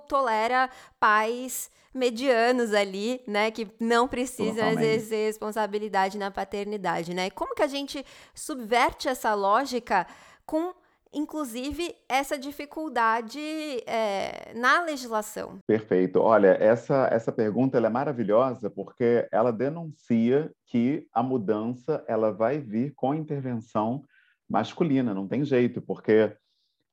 tolera 0.07 0.69
pais 0.99 1.69
medianos 1.93 2.73
ali, 2.73 3.21
né, 3.27 3.51
que 3.51 3.67
não 3.79 4.07
precisam 4.07 4.55
Totalmente. 4.55 4.83
exercer 4.83 5.27
responsabilidade 5.27 6.17
na 6.17 6.31
paternidade, 6.31 7.13
né? 7.13 7.29
Como 7.29 7.53
que 7.53 7.61
a 7.61 7.67
gente 7.67 8.05
subverte 8.33 9.09
essa 9.09 9.33
lógica 9.33 10.07
com 10.45 10.73
inclusive 11.13 11.95
essa 12.07 12.37
dificuldade 12.37 13.39
é, 13.85 14.53
na 14.55 14.81
legislação. 14.83 15.59
Perfeito. 15.67 16.19
Olha, 16.19 16.57
essa, 16.59 17.07
essa 17.11 17.31
pergunta 17.31 17.77
é 17.77 17.89
maravilhosa 17.89 18.69
porque 18.69 19.27
ela 19.31 19.51
denuncia 19.51 20.51
que 20.67 21.05
a 21.13 21.21
mudança 21.21 22.03
ela 22.07 22.31
vai 22.31 22.59
vir 22.59 22.93
com 22.95 23.13
intervenção 23.13 24.03
masculina, 24.49 25.13
não 25.13 25.27
tem 25.27 25.43
jeito, 25.45 25.81
porque 25.81 26.35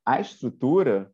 a 0.05 0.21
estrutura 0.21 1.11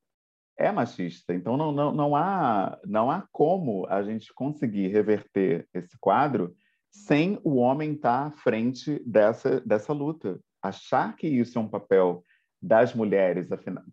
é 0.57 0.71
machista. 0.71 1.35
Então 1.35 1.57
não, 1.57 1.73
não, 1.73 1.93
não, 1.93 2.17
há, 2.17 2.79
não 2.85 3.11
há 3.11 3.27
como 3.33 3.87
a 3.89 4.03
gente 4.03 4.33
conseguir 4.33 4.89
reverter 4.89 5.67
esse 5.75 5.99
quadro 5.99 6.55
sem 6.91 7.41
o 7.43 7.57
homem 7.57 7.95
estar 7.95 8.27
à 8.27 8.31
frente 8.31 9.03
dessa, 9.05 9.61
dessa 9.61 9.93
luta. 9.93 10.39
Achar 10.63 11.17
que 11.17 11.27
isso 11.27 11.59
é 11.59 11.61
um 11.61 11.69
papel 11.69 12.23
das 12.65 12.95
mulheres, 12.95 13.49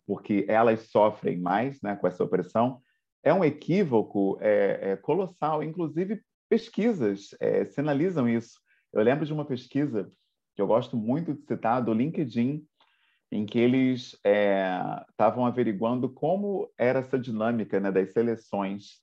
porque 0.06 0.46
elas 0.48 0.88
sofrem 0.88 1.38
mais 1.38 1.78
né, 1.82 1.94
com 1.94 2.06
essa 2.06 2.24
opressão, 2.24 2.80
é 3.22 3.32
um 3.32 3.44
equívoco 3.44 4.38
é, 4.40 4.92
é, 4.92 4.96
colossal. 4.96 5.62
Inclusive, 5.62 6.22
pesquisas 6.48 7.34
é, 7.38 7.66
sinalizam 7.66 8.26
isso. 8.26 8.58
Eu 8.90 9.02
lembro 9.02 9.26
de 9.26 9.32
uma 9.32 9.44
pesquisa 9.44 10.10
que 10.56 10.62
eu 10.62 10.66
gosto 10.66 10.96
muito 10.96 11.34
de 11.34 11.42
citar, 11.42 11.84
do 11.84 11.92
LinkedIn, 11.92 12.64
em 13.30 13.44
que 13.44 13.58
eles 13.58 14.18
estavam 15.10 15.46
é, 15.46 15.48
averiguando 15.48 16.08
como 16.08 16.70
era 16.78 17.00
essa 17.00 17.18
dinâmica 17.18 17.78
né, 17.78 17.92
das 17.92 18.12
seleções 18.12 19.02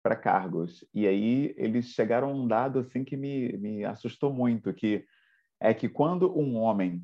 para 0.00 0.14
cargos. 0.14 0.86
E 0.94 1.08
aí 1.08 1.54
eles 1.56 1.86
chegaram 1.86 2.30
a 2.30 2.34
um 2.34 2.46
dado 2.46 2.78
assim 2.78 3.04
que 3.04 3.16
me, 3.16 3.52
me 3.58 3.84
assustou 3.84 4.32
muito, 4.32 4.72
que 4.72 5.04
é 5.60 5.74
que 5.74 5.88
quando 5.88 6.38
um 6.38 6.56
homem 6.56 7.02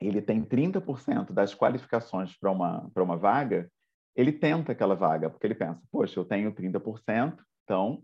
ele 0.00 0.22
tem 0.22 0.42
30% 0.42 1.32
das 1.32 1.54
qualificações 1.54 2.36
para 2.38 2.50
uma, 2.50 2.90
para 2.92 3.02
uma 3.02 3.16
vaga, 3.16 3.70
ele 4.16 4.32
tenta 4.32 4.72
aquela 4.72 4.94
vaga, 4.94 5.28
porque 5.28 5.46
ele 5.46 5.54
pensa, 5.54 5.80
poxa, 5.90 6.18
eu 6.18 6.24
tenho 6.24 6.52
30%, 6.52 7.38
então 7.64 8.02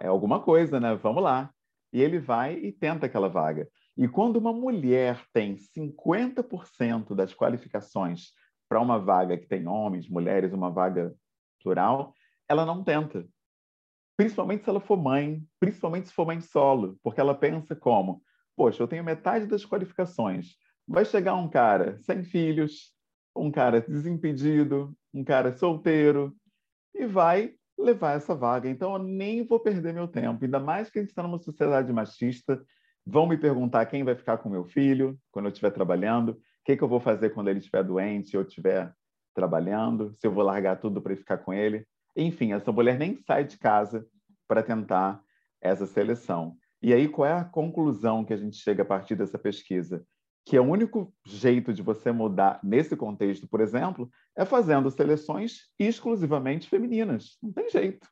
é 0.00 0.06
alguma 0.06 0.40
coisa, 0.40 0.80
né? 0.80 0.94
Vamos 0.96 1.22
lá. 1.22 1.50
E 1.92 2.02
ele 2.02 2.18
vai 2.18 2.54
e 2.54 2.72
tenta 2.72 3.06
aquela 3.06 3.28
vaga. 3.28 3.68
E 3.96 4.08
quando 4.08 4.36
uma 4.36 4.52
mulher 4.52 5.24
tem 5.32 5.56
50% 5.56 7.14
das 7.14 7.32
qualificações 7.32 8.32
para 8.68 8.80
uma 8.80 8.98
vaga 8.98 9.38
que 9.38 9.46
tem 9.46 9.68
homens, 9.68 10.08
mulheres, 10.08 10.52
uma 10.52 10.70
vaga 10.70 11.14
plural, 11.62 12.12
ela 12.48 12.66
não 12.66 12.82
tenta. 12.82 13.24
Principalmente 14.16 14.64
se 14.64 14.70
ela 14.70 14.80
for 14.80 14.96
mãe, 14.96 15.42
principalmente 15.60 16.08
se 16.08 16.14
for 16.14 16.26
mãe 16.26 16.40
solo, 16.40 16.98
porque 17.02 17.20
ela 17.20 17.34
pensa 17.34 17.76
como, 17.76 18.22
poxa, 18.56 18.82
eu 18.82 18.88
tenho 18.88 19.04
metade 19.04 19.46
das 19.46 19.64
qualificações, 19.64 20.56
vai 20.86 21.04
chegar 21.04 21.34
um 21.34 21.48
cara 21.48 21.98
sem 21.98 22.22
filhos, 22.22 22.92
um 23.36 23.50
cara 23.50 23.80
desimpedido, 23.80 24.94
um 25.12 25.24
cara 25.24 25.52
solteiro, 25.52 26.34
e 26.94 27.06
vai 27.06 27.54
levar 27.78 28.16
essa 28.16 28.34
vaga. 28.34 28.68
Então, 28.68 28.92
eu 28.92 29.02
nem 29.02 29.44
vou 29.44 29.58
perder 29.58 29.92
meu 29.92 30.06
tempo, 30.06 30.44
ainda 30.44 30.60
mais 30.60 30.90
que 30.90 30.98
a 30.98 31.02
gente 31.02 31.10
está 31.10 31.22
numa 31.22 31.38
sociedade 31.38 31.92
machista. 31.92 32.64
Vão 33.04 33.26
me 33.26 33.36
perguntar 33.36 33.86
quem 33.86 34.04
vai 34.04 34.14
ficar 34.14 34.38
com 34.38 34.48
meu 34.48 34.64
filho 34.64 35.18
quando 35.30 35.46
eu 35.46 35.50
estiver 35.50 35.70
trabalhando, 35.70 36.30
o 36.30 36.38
que, 36.64 36.76
que 36.76 36.82
eu 36.82 36.88
vou 36.88 37.00
fazer 37.00 37.30
quando 37.30 37.48
ele 37.48 37.58
estiver 37.58 37.82
doente 37.82 38.36
ou 38.36 38.42
estiver 38.42 38.94
trabalhando, 39.34 40.12
se 40.14 40.26
eu 40.26 40.32
vou 40.32 40.44
largar 40.44 40.80
tudo 40.80 41.02
para 41.02 41.16
ficar 41.16 41.38
com 41.38 41.52
ele. 41.52 41.86
Enfim, 42.16 42.52
essa 42.52 42.70
mulher 42.70 42.98
nem 42.98 43.16
sai 43.16 43.44
de 43.44 43.58
casa 43.58 44.06
para 44.46 44.62
tentar 44.62 45.20
essa 45.60 45.86
seleção. 45.86 46.56
E 46.80 46.92
aí, 46.92 47.08
qual 47.08 47.26
é 47.26 47.32
a 47.32 47.44
conclusão 47.44 48.24
que 48.24 48.32
a 48.32 48.36
gente 48.36 48.56
chega 48.56 48.82
a 48.82 48.86
partir 48.86 49.16
dessa 49.16 49.38
pesquisa? 49.38 50.06
Que 50.44 50.56
é 50.56 50.60
o 50.60 50.64
único 50.64 51.12
jeito 51.24 51.72
de 51.72 51.82
você 51.82 52.12
mudar 52.12 52.60
nesse 52.62 52.94
contexto, 52.96 53.48
por 53.48 53.60
exemplo, 53.60 54.10
é 54.36 54.44
fazendo 54.44 54.90
seleções 54.90 55.70
exclusivamente 55.78 56.68
femininas. 56.68 57.38
Não 57.42 57.52
tem 57.52 57.70
jeito. 57.70 58.06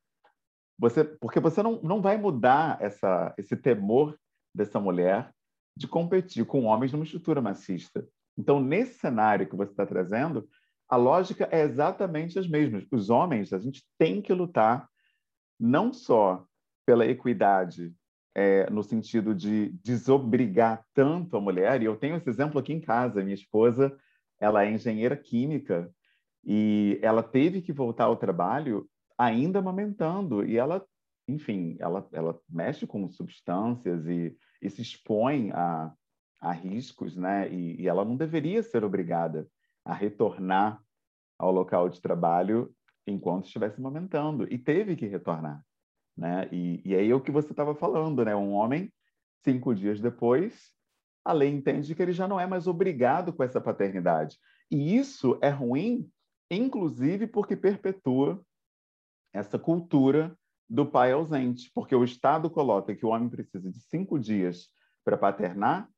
Você, 0.79 1.05
porque 1.05 1.39
você 1.39 1.63
não, 1.63 1.81
não 1.83 2.01
vai 2.01 2.17
mudar 2.17 2.81
essa, 2.81 3.35
esse 3.37 3.55
temor 3.57 4.19
dessa 4.55 4.81
mulher 4.81 5.31
de 5.77 5.87
competir 5.87 6.45
com 6.47 6.65
homens 6.65 6.93
numa 6.93 7.05
estrutura 7.05 7.41
machista. 7.41 8.07
Então, 8.37 8.61
nesse 8.61 8.99
cenário 8.99 9.49
que 9.49 9.57
você 9.57 9.71
está 9.71 9.87
trazendo, 9.87 10.49
a 10.89 10.97
lógica 10.97 11.49
é 11.51 11.63
exatamente 11.63 12.39
as 12.39 12.49
mesmas. 12.49 12.87
Os 12.91 13.11
homens, 13.11 13.53
a 13.53 13.59
gente 13.59 13.85
tem 13.99 14.23
que 14.23 14.33
lutar 14.33 14.89
não 15.61 15.93
só 15.93 16.45
pela 16.87 17.07
equidade 17.07 17.95
é, 18.35 18.69
no 18.71 18.83
sentido 18.83 19.35
de 19.35 19.71
desobrigar 19.83 20.85
tanto 20.95 21.37
a 21.37 21.41
mulher. 21.41 21.83
E 21.83 21.85
eu 21.85 21.97
tenho 21.97 22.17
esse 22.17 22.29
exemplo 22.29 22.59
aqui 22.59 22.73
em 22.73 22.81
casa. 22.81 23.23
Minha 23.23 23.35
esposa, 23.35 23.97
ela 24.41 24.65
é 24.65 24.71
engenheira 24.71 25.17
química 25.17 25.93
e 26.45 26.99
ela 27.03 27.23
teve 27.23 27.61
que 27.61 27.73
voltar 27.73 28.05
ao 28.05 28.17
trabalho 28.17 28.89
ainda 29.19 29.59
amamentando. 29.59 30.45
E 30.45 30.57
ela, 30.57 30.85
enfim, 31.29 31.77
ela, 31.79 32.09
ela 32.13 32.41
mexe 32.49 32.87
com 32.87 33.09
substâncias 33.09 34.07
e, 34.07 34.37
e 34.61 34.71
se 34.71 34.83
expõe 34.83 35.51
a, 35.53 35.93
a 36.41 36.53
riscos, 36.53 37.17
né? 37.17 37.53
E, 37.53 37.83
e 37.83 37.89
ela 37.89 38.05
não 38.05 38.17
deveria 38.17 38.63
ser 38.63 38.85
obrigada 38.85 39.47
a 39.85 39.93
retornar 39.93 40.83
ao 41.39 41.53
local 41.53 41.89
de 41.89 42.01
trabalho 42.01 42.75
enquanto 43.07 43.47
estivesse 43.47 43.79
amamentando. 43.79 44.47
E 44.51 44.59
teve 44.59 44.97
que 44.97 45.07
retornar. 45.07 45.63
Né? 46.17 46.49
E, 46.53 46.83
e 46.85 46.95
aí 46.95 47.11
é 47.11 47.15
o 47.15 47.21
que 47.21 47.31
você 47.31 47.51
estava 47.53 47.75
falando, 47.75 48.25
né? 48.25 48.35
Um 48.37 48.53
homem, 48.53 48.93
cinco 49.45 49.75
dias 49.75 50.01
depois, 50.01 50.73
a 51.25 51.33
lei 51.33 51.49
entende 51.49 51.95
que 51.95 52.03
ele 52.03 52.13
já 52.13 52.27
não 52.27 52.39
é 52.39 52.47
mais 52.47 52.67
obrigado 52.67 53.33
com 53.33 53.43
essa 53.43 53.61
paternidade. 53.61 54.39
E 54.71 54.97
isso 54.97 55.39
é 55.41 55.49
ruim, 55.49 56.11
inclusive 56.51 57.27
porque 57.27 57.57
perpetua 57.57 58.41
essa 59.33 59.59
cultura 59.59 60.37
do 60.69 60.87
pai 60.87 61.13
ausente, 61.13 61.71
porque 61.75 61.95
o 61.95 62.05
Estado 62.05 62.49
coloca 62.51 62.95
que 62.95 63.05
o 63.05 63.11
homem 63.11 63.29
precisa 63.29 63.71
de 63.71 63.81
cinco 63.81 64.19
dias 64.19 64.69
para 65.05 65.19
paternar, 65.19 65.89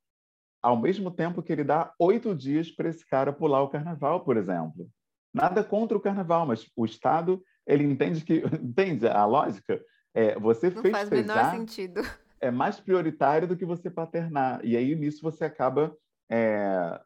ao 0.61 0.77
mesmo 0.77 1.11
tempo 1.11 1.41
que 1.41 1.53
ele 1.53 1.63
dá 1.63 1.93
oito 1.99 2.35
dias 2.35 2.71
para 2.71 2.89
esse 2.89 3.05
cara 3.07 3.31
pular 3.31 3.61
o 3.61 3.69
carnaval, 3.69 4.23
por 4.23 4.35
exemplo. 4.35 4.89
Nada 5.33 5.63
contra 5.63 5.97
o 5.97 6.01
carnaval, 6.01 6.45
mas 6.45 6.69
o 6.75 6.85
Estado 6.85 7.43
ele 7.67 7.83
entende 7.83 8.23
que 8.23 8.43
entende 8.61 9.07
a 9.07 9.25
lógica 9.25 9.81
É, 10.15 10.39
você 10.39 10.69
Não 10.69 10.81
fez 10.81 10.91
faz 10.93 11.09
menor 11.09 11.51
sentido. 11.51 12.01
É 12.41 12.51
mais 12.51 12.79
prioritário 12.79 13.47
do 13.47 13.55
que 13.55 13.65
você 13.65 13.89
paternar. 13.89 14.63
E 14.63 14.75
aí, 14.75 14.93
nisso, 14.93 15.21
você 15.21 15.45
acaba 15.45 15.95
é, 16.29 16.99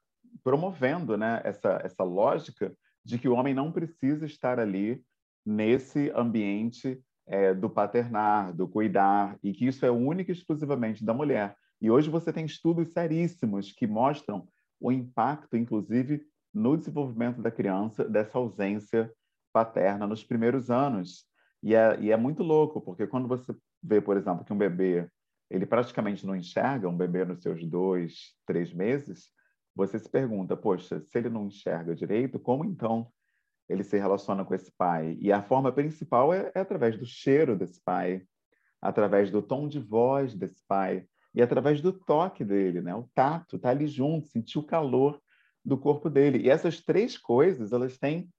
promovendo 0.43 1.15
né, 1.15 1.39
essa, 1.45 1.79
essa 1.83 2.03
lógica 2.03 2.75
de 3.05 3.17
que 3.17 3.29
o 3.29 3.33
homem 3.33 3.53
não 3.53 3.71
precisa 3.71 4.25
estar 4.25 4.59
ali 4.59 5.01
nesse 5.45 6.11
ambiente 6.15 6.99
é, 7.27 7.53
do 7.53 7.69
paternar, 7.69 8.51
do 8.53 8.67
cuidar, 8.67 9.37
e 9.41 9.53
que 9.53 9.67
isso 9.67 9.85
é 9.85 9.91
único 9.91 10.31
e 10.31 10.33
exclusivamente 10.33 11.05
da 11.05 11.13
mulher. 11.13 11.55
E 11.79 11.89
hoje 11.89 12.09
você 12.09 12.33
tem 12.33 12.43
estudos 12.43 12.89
seríssimos 12.91 13.71
que 13.71 13.87
mostram 13.87 14.47
o 14.79 14.91
impacto, 14.91 15.55
inclusive, 15.55 16.25
no 16.53 16.75
desenvolvimento 16.75 17.41
da 17.41 17.51
criança, 17.51 18.03
dessa 18.03 18.37
ausência 18.37 19.11
paterna 19.53 20.07
nos 20.07 20.23
primeiros 20.23 20.69
anos. 20.69 21.28
E 21.61 21.75
é, 21.75 21.99
e 21.99 22.11
é 22.11 22.17
muito 22.17 22.43
louco, 22.43 22.81
porque 22.81 23.05
quando 23.05 23.27
você 23.27 23.53
vê, 23.83 23.99
por 24.01 24.17
exemplo, 24.17 24.45
que 24.45 24.53
um 24.53 24.57
bebê 24.57 25.09
ele 25.49 25.65
praticamente 25.65 26.25
não 26.25 26.35
enxerga, 26.35 26.87
um 26.87 26.95
bebê 26.95 27.25
nos 27.25 27.41
seus 27.41 27.65
dois, 27.65 28.35
três 28.45 28.71
meses, 28.71 29.31
você 29.75 29.97
se 29.97 30.09
pergunta, 30.09 30.55
poxa, 30.55 31.01
se 31.01 31.17
ele 31.17 31.29
não 31.29 31.47
enxerga 31.47 31.95
direito, 31.95 32.39
como 32.39 32.63
então 32.63 33.07
ele 33.67 33.83
se 33.83 33.97
relaciona 33.97 34.45
com 34.45 34.53
esse 34.53 34.71
pai? 34.77 35.17
E 35.19 35.31
a 35.31 35.41
forma 35.41 35.71
principal 35.71 36.33
é, 36.33 36.51
é 36.53 36.59
através 36.59 36.97
do 36.97 37.05
cheiro 37.05 37.57
desse 37.57 37.81
pai, 37.83 38.23
através 38.81 39.31
do 39.31 39.41
tom 39.41 39.67
de 39.67 39.79
voz 39.79 40.35
desse 40.35 40.63
pai 40.67 41.05
e 41.33 41.41
através 41.41 41.81
do 41.81 41.93
toque 41.93 42.43
dele, 42.43 42.81
né? 42.81 42.93
O 42.95 43.09
tato, 43.13 43.59
tá 43.59 43.69
ali 43.69 43.87
junto, 43.87 44.27
sentir 44.27 44.57
o 44.57 44.63
calor 44.63 45.21
do 45.63 45.77
corpo 45.77 46.09
dele. 46.09 46.39
E 46.39 46.49
essas 46.49 46.81
três 46.81 47.17
coisas, 47.17 47.71
elas 47.71 47.97
têm 47.97 48.29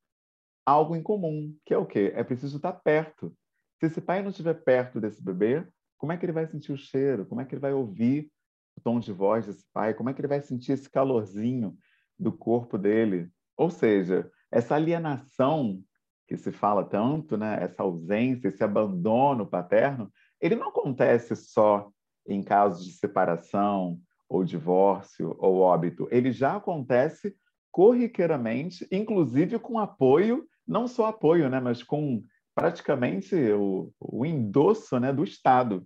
algo 0.65 0.95
em 0.95 1.03
comum, 1.03 1.55
que 1.65 1.75
é 1.75 1.79
o 1.79 1.87
quê? 1.87 2.13
É 2.15 2.23
preciso 2.23 2.57
estar 2.57 2.73
perto. 2.73 3.35
Se 3.79 3.87
esse 3.87 4.01
pai 4.01 4.23
não 4.23 4.31
estiver 4.31 4.55
perto 4.55 5.01
desse 5.01 5.23
bebê, 5.23 5.67
como 5.99 6.13
é 6.13 6.17
que 6.17 6.25
ele 6.25 6.33
vai 6.33 6.47
sentir 6.47 6.73
o 6.73 6.79
cheiro? 6.79 7.27
Como 7.27 7.41
é 7.41 7.45
que 7.45 7.55
ele 7.55 7.61
vai 7.61 7.73
ouvir 7.73 8.31
o 8.77 8.81
tom 8.81 8.99
de 8.99 9.13
voz 9.13 9.47
desse 9.47 9.65
pai? 9.73 9.95
Como 9.95 10.09
é 10.09 10.15
que 10.15 10.21
ele 10.21 10.29
vai 10.29 10.41
sentir 10.41 10.73
esse 10.73 10.89
calorzinho 10.89 11.77
do 12.19 12.33
corpo 12.33 12.79
dele? 12.79 13.31
Ou 13.57 13.71
seja, 13.71 14.31
essa 14.51 14.75
alienação 14.75 15.83
que 16.27 16.37
se 16.37 16.53
fala 16.53 16.85
tanto, 16.85 17.37
né? 17.37 17.59
essa 17.61 17.83
ausência, 17.83 18.49
esse 18.49 18.63
abandono 18.63 19.47
paterno, 19.47 20.13
ele 20.41 20.55
não 20.55 20.69
acontece 20.69 21.35
só 21.35 21.91
em 22.27 22.43
casos 22.43 22.85
de 22.87 22.93
separação 22.93 24.01
ou 24.29 24.45
divórcio 24.45 25.35
ou 25.39 25.59
óbito. 25.59 26.07
Ele 26.11 26.31
já 26.31 26.57
acontece 26.57 27.35
corriqueiramente, 27.71 28.87
inclusive 28.93 29.59
com 29.59 29.79
apoio, 29.79 30.47
não 30.71 30.87
só 30.87 31.07
apoio, 31.07 31.51
né, 31.51 31.59
mas 31.59 31.83
com 31.83 32.23
praticamente 32.55 33.35
o, 33.53 33.93
o 33.99 34.25
endosso 34.25 34.99
né, 35.01 35.13
do 35.13 35.25
Estado, 35.25 35.85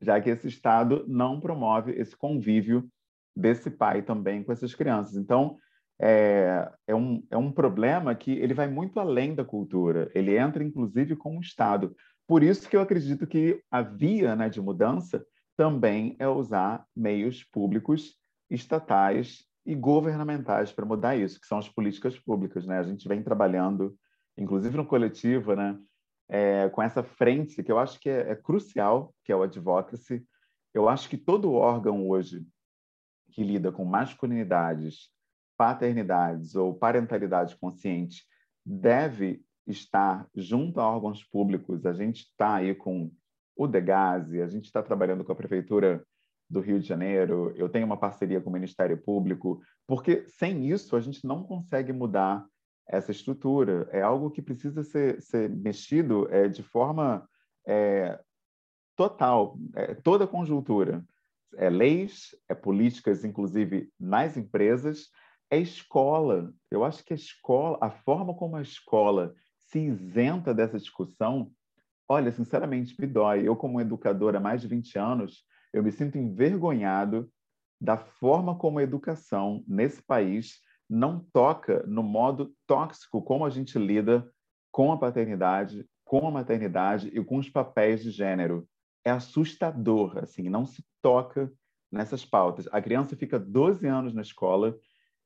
já 0.00 0.20
que 0.20 0.30
esse 0.30 0.48
Estado 0.48 1.04
não 1.06 1.38
promove 1.38 1.92
esse 1.92 2.16
convívio 2.16 2.88
desse 3.36 3.70
pai 3.70 4.02
também 4.02 4.42
com 4.42 4.50
essas 4.50 4.74
crianças. 4.74 5.16
Então, 5.16 5.56
é, 6.00 6.70
é, 6.86 6.94
um, 6.94 7.22
é 7.30 7.36
um 7.36 7.52
problema 7.52 8.14
que 8.14 8.32
ele 8.32 8.54
vai 8.54 8.68
muito 8.68 8.98
além 8.98 9.34
da 9.34 9.44
cultura, 9.44 10.10
ele 10.14 10.36
entra 10.36 10.64
inclusive 10.64 11.14
com 11.14 11.36
o 11.36 11.40
Estado. 11.40 11.94
Por 12.26 12.42
isso 12.42 12.68
que 12.68 12.76
eu 12.76 12.80
acredito 12.80 13.26
que 13.26 13.62
a 13.70 13.82
via 13.82 14.34
né, 14.34 14.48
de 14.48 14.60
mudança 14.60 15.24
também 15.56 16.16
é 16.18 16.26
usar 16.26 16.84
meios 16.96 17.44
públicos, 17.44 18.16
estatais 18.48 19.44
e 19.64 19.74
governamentais 19.74 20.72
para 20.72 20.86
mudar 20.86 21.16
isso, 21.16 21.40
que 21.40 21.46
são 21.46 21.58
as 21.58 21.68
políticas 21.68 22.18
públicas. 22.18 22.66
Né? 22.66 22.78
A 22.78 22.82
gente 22.82 23.06
vem 23.06 23.22
trabalhando, 23.22 23.94
inclusive 24.36 24.76
no 24.76 24.86
coletivo, 24.86 25.54
né, 25.54 25.78
é, 26.28 26.68
com 26.70 26.82
essa 26.82 27.02
frente 27.02 27.62
que 27.62 27.70
eu 27.70 27.78
acho 27.78 28.00
que 28.00 28.08
é, 28.08 28.30
é 28.30 28.34
crucial, 28.34 29.14
que 29.24 29.32
é 29.32 29.36
o 29.36 29.42
advocacy. 29.42 30.24
Eu 30.72 30.88
acho 30.88 31.08
que 31.08 31.16
todo 31.16 31.52
órgão 31.52 32.08
hoje 32.08 32.46
que 33.30 33.42
lida 33.42 33.72
com 33.72 33.84
masculinidades, 33.84 35.10
paternidades 35.56 36.54
ou 36.54 36.74
parentalidade 36.74 37.56
consciente 37.56 38.24
deve 38.64 39.42
estar 39.66 40.26
junto 40.34 40.80
a 40.80 40.88
órgãos 40.88 41.24
públicos. 41.24 41.84
A 41.86 41.92
gente 41.92 42.22
está 42.22 42.56
aí 42.56 42.74
com 42.74 43.10
o 43.56 43.66
Degase, 43.66 44.40
a 44.40 44.48
gente 44.48 44.64
está 44.64 44.82
trabalhando 44.82 45.24
com 45.24 45.32
a 45.32 45.36
Prefeitura 45.36 46.04
do 46.48 46.60
Rio 46.60 46.78
de 46.78 46.86
Janeiro, 46.86 47.52
eu 47.56 47.68
tenho 47.68 47.86
uma 47.86 47.96
parceria 47.96 48.40
com 48.40 48.50
o 48.50 48.52
Ministério 48.52 48.98
Público, 48.98 49.62
porque 49.86 50.26
sem 50.26 50.68
isso 50.68 50.94
a 50.96 51.00
gente 51.00 51.26
não 51.26 51.42
consegue 51.42 51.92
mudar 51.92 52.46
essa 52.92 53.10
estrutura. 53.10 53.88
É 53.90 54.02
algo 54.02 54.30
que 54.30 54.42
precisa 54.42 54.84
ser, 54.84 55.20
ser 55.22 55.48
mexido 55.48 56.28
é, 56.30 56.46
de 56.46 56.62
forma 56.62 57.26
é, 57.66 58.20
total, 58.94 59.58
é, 59.74 59.94
toda 59.94 60.24
a 60.24 60.28
conjuntura. 60.28 61.02
É 61.56 61.68
leis, 61.70 62.36
é 62.48 62.54
políticas, 62.54 63.24
inclusive 63.24 63.90
nas 63.98 64.36
empresas, 64.36 65.08
é 65.50 65.58
escola. 65.58 66.52
Eu 66.70 66.84
acho 66.84 67.02
que 67.04 67.14
a 67.14 67.16
escola, 67.16 67.78
a 67.80 67.90
forma 67.90 68.34
como 68.34 68.56
a 68.56 68.62
escola 68.62 69.34
se 69.58 69.78
isenta 69.78 70.54
dessa 70.54 70.78
discussão, 70.78 71.50
olha, 72.06 72.30
sinceramente, 72.30 72.94
me 73.00 73.06
dói. 73.06 73.48
Eu, 73.48 73.56
como 73.56 73.80
educador 73.80 74.36
há 74.36 74.40
mais 74.40 74.60
de 74.60 74.68
20 74.68 74.98
anos, 74.98 75.44
eu 75.72 75.82
me 75.82 75.90
sinto 75.90 76.18
envergonhado 76.18 77.30
da 77.80 77.96
forma 77.96 78.56
como 78.56 78.78
a 78.78 78.82
educação 78.82 79.64
nesse 79.66 80.02
país 80.02 80.60
não 80.92 81.20
toca 81.32 81.82
no 81.86 82.02
modo 82.02 82.54
tóxico 82.66 83.22
como 83.22 83.46
a 83.46 83.50
gente 83.50 83.78
lida 83.78 84.30
com 84.70 84.92
a 84.92 84.98
paternidade, 84.98 85.88
com 86.04 86.28
a 86.28 86.30
maternidade 86.30 87.08
e 87.14 87.24
com 87.24 87.38
os 87.38 87.48
papéis 87.48 88.02
de 88.02 88.10
gênero. 88.10 88.68
É 89.02 89.10
assustador, 89.10 90.18
assim, 90.18 90.50
não 90.50 90.66
se 90.66 90.84
toca 91.00 91.50
nessas 91.90 92.26
pautas. 92.26 92.68
A 92.70 92.82
criança 92.82 93.16
fica 93.16 93.38
12 93.38 93.86
anos 93.86 94.12
na 94.12 94.20
escola 94.20 94.76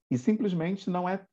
e 0.08 0.16
simplesmente 0.16 0.88
não 0.88 1.08
é 1.08 1.26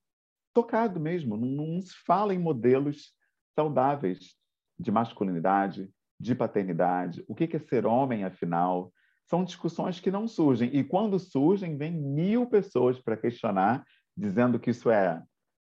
tocado 0.51 0.99
mesmo, 0.99 1.37
não, 1.37 1.67
não 1.67 1.81
se 1.81 1.93
fala 2.03 2.33
em 2.33 2.39
modelos 2.39 3.13
saudáveis 3.55 4.35
de 4.79 4.91
masculinidade, 4.91 5.91
de 6.19 6.33
paternidade, 6.33 7.23
o 7.27 7.35
que 7.35 7.55
é 7.55 7.59
ser 7.59 7.85
homem, 7.85 8.23
afinal. 8.23 8.91
São 9.25 9.43
discussões 9.43 9.99
que 9.99 10.09
não 10.09 10.27
surgem. 10.27 10.75
E 10.75 10.83
quando 10.83 11.19
surgem, 11.19 11.77
vem 11.77 11.91
mil 11.91 12.47
pessoas 12.47 12.99
para 12.99 13.15
questionar 13.15 13.85
dizendo 14.15 14.59
que 14.59 14.71
isso 14.71 14.89
é, 14.89 15.21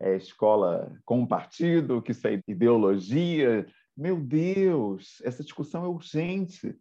é 0.01 0.17
escola 0.17 0.97
com 1.05 1.27
partido, 1.27 2.03
que 2.03 2.13
isso 2.13 2.27
é 2.27 2.41
ideologia. 2.47 3.67
Meu 3.97 4.21
Deus, 4.21 5.21
essa 5.23 5.43
discussão 5.43 5.85
é 5.85 5.89
urgente. 5.89 6.77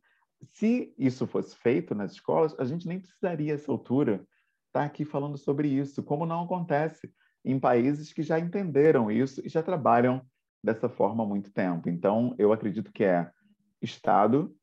Se 0.51 0.93
isso 0.97 1.25
fosse 1.25 1.55
feito 1.55 1.95
nas 1.95 2.11
escolas, 2.11 2.57
a 2.59 2.65
gente 2.65 2.87
nem 2.87 2.99
precisaria, 2.99 3.53
essa 3.53 3.71
altura, 3.71 4.25
estar 4.67 4.83
aqui 4.83 5.03
falando 5.03 5.37
sobre 5.37 5.67
isso, 5.67 6.03
como 6.03 6.25
não 6.25 6.43
acontece 6.43 7.11
em 7.43 7.59
países 7.59 8.13
que 8.13 8.21
já 8.21 8.39
entenderam 8.39 9.09
isso 9.09 9.41
e 9.45 9.49
já 9.49 9.63
trabalham 9.63 10.21
dessa 10.63 10.89
forma 10.89 11.23
há 11.23 11.27
muito 11.27 11.51
tempo. 11.51 11.89
Então, 11.89 12.35
eu 12.37 12.51
acredito 12.51 12.91
que 12.91 13.03
é 13.03 13.31
Estado, 13.81 14.55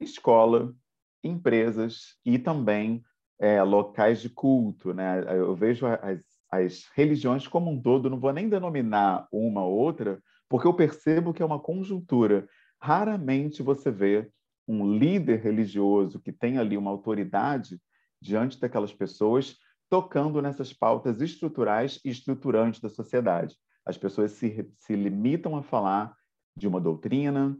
escola, 0.00 0.74
empresas 1.22 2.18
e 2.24 2.38
também 2.38 3.02
é, 3.38 3.62
locais 3.62 4.20
de 4.20 4.28
culto. 4.28 4.92
Né? 4.92 5.24
Eu 5.28 5.54
vejo 5.54 5.86
as, 5.86 6.24
as 6.50 6.88
religiões 6.94 7.46
como 7.46 7.70
um 7.70 7.80
todo, 7.80 8.10
não 8.10 8.18
vou 8.18 8.32
nem 8.32 8.48
denominar 8.48 9.26
uma 9.32 9.64
ou 9.64 9.76
outra, 9.76 10.20
porque 10.48 10.66
eu 10.66 10.74
percebo 10.74 11.32
que 11.32 11.42
é 11.42 11.46
uma 11.46 11.60
conjuntura. 11.60 12.48
Raramente 12.80 13.62
você 13.62 13.90
vê 13.90 14.30
um 14.68 14.96
líder 14.96 15.40
religioso 15.40 16.20
que 16.20 16.32
tem 16.32 16.58
ali 16.58 16.76
uma 16.76 16.90
autoridade 16.90 17.80
diante 18.20 18.58
daquelas 18.58 18.92
pessoas 18.92 19.56
tocando 19.88 20.42
nessas 20.42 20.72
pautas 20.72 21.20
estruturais 21.20 22.00
e 22.04 22.10
estruturantes 22.10 22.80
da 22.80 22.88
sociedade. 22.88 23.56
As 23.84 23.96
pessoas 23.96 24.32
se, 24.32 24.68
se 24.80 24.96
limitam 24.96 25.56
a 25.56 25.62
falar 25.62 26.14
de 26.56 26.66
uma 26.66 26.80
doutrina, 26.80 27.56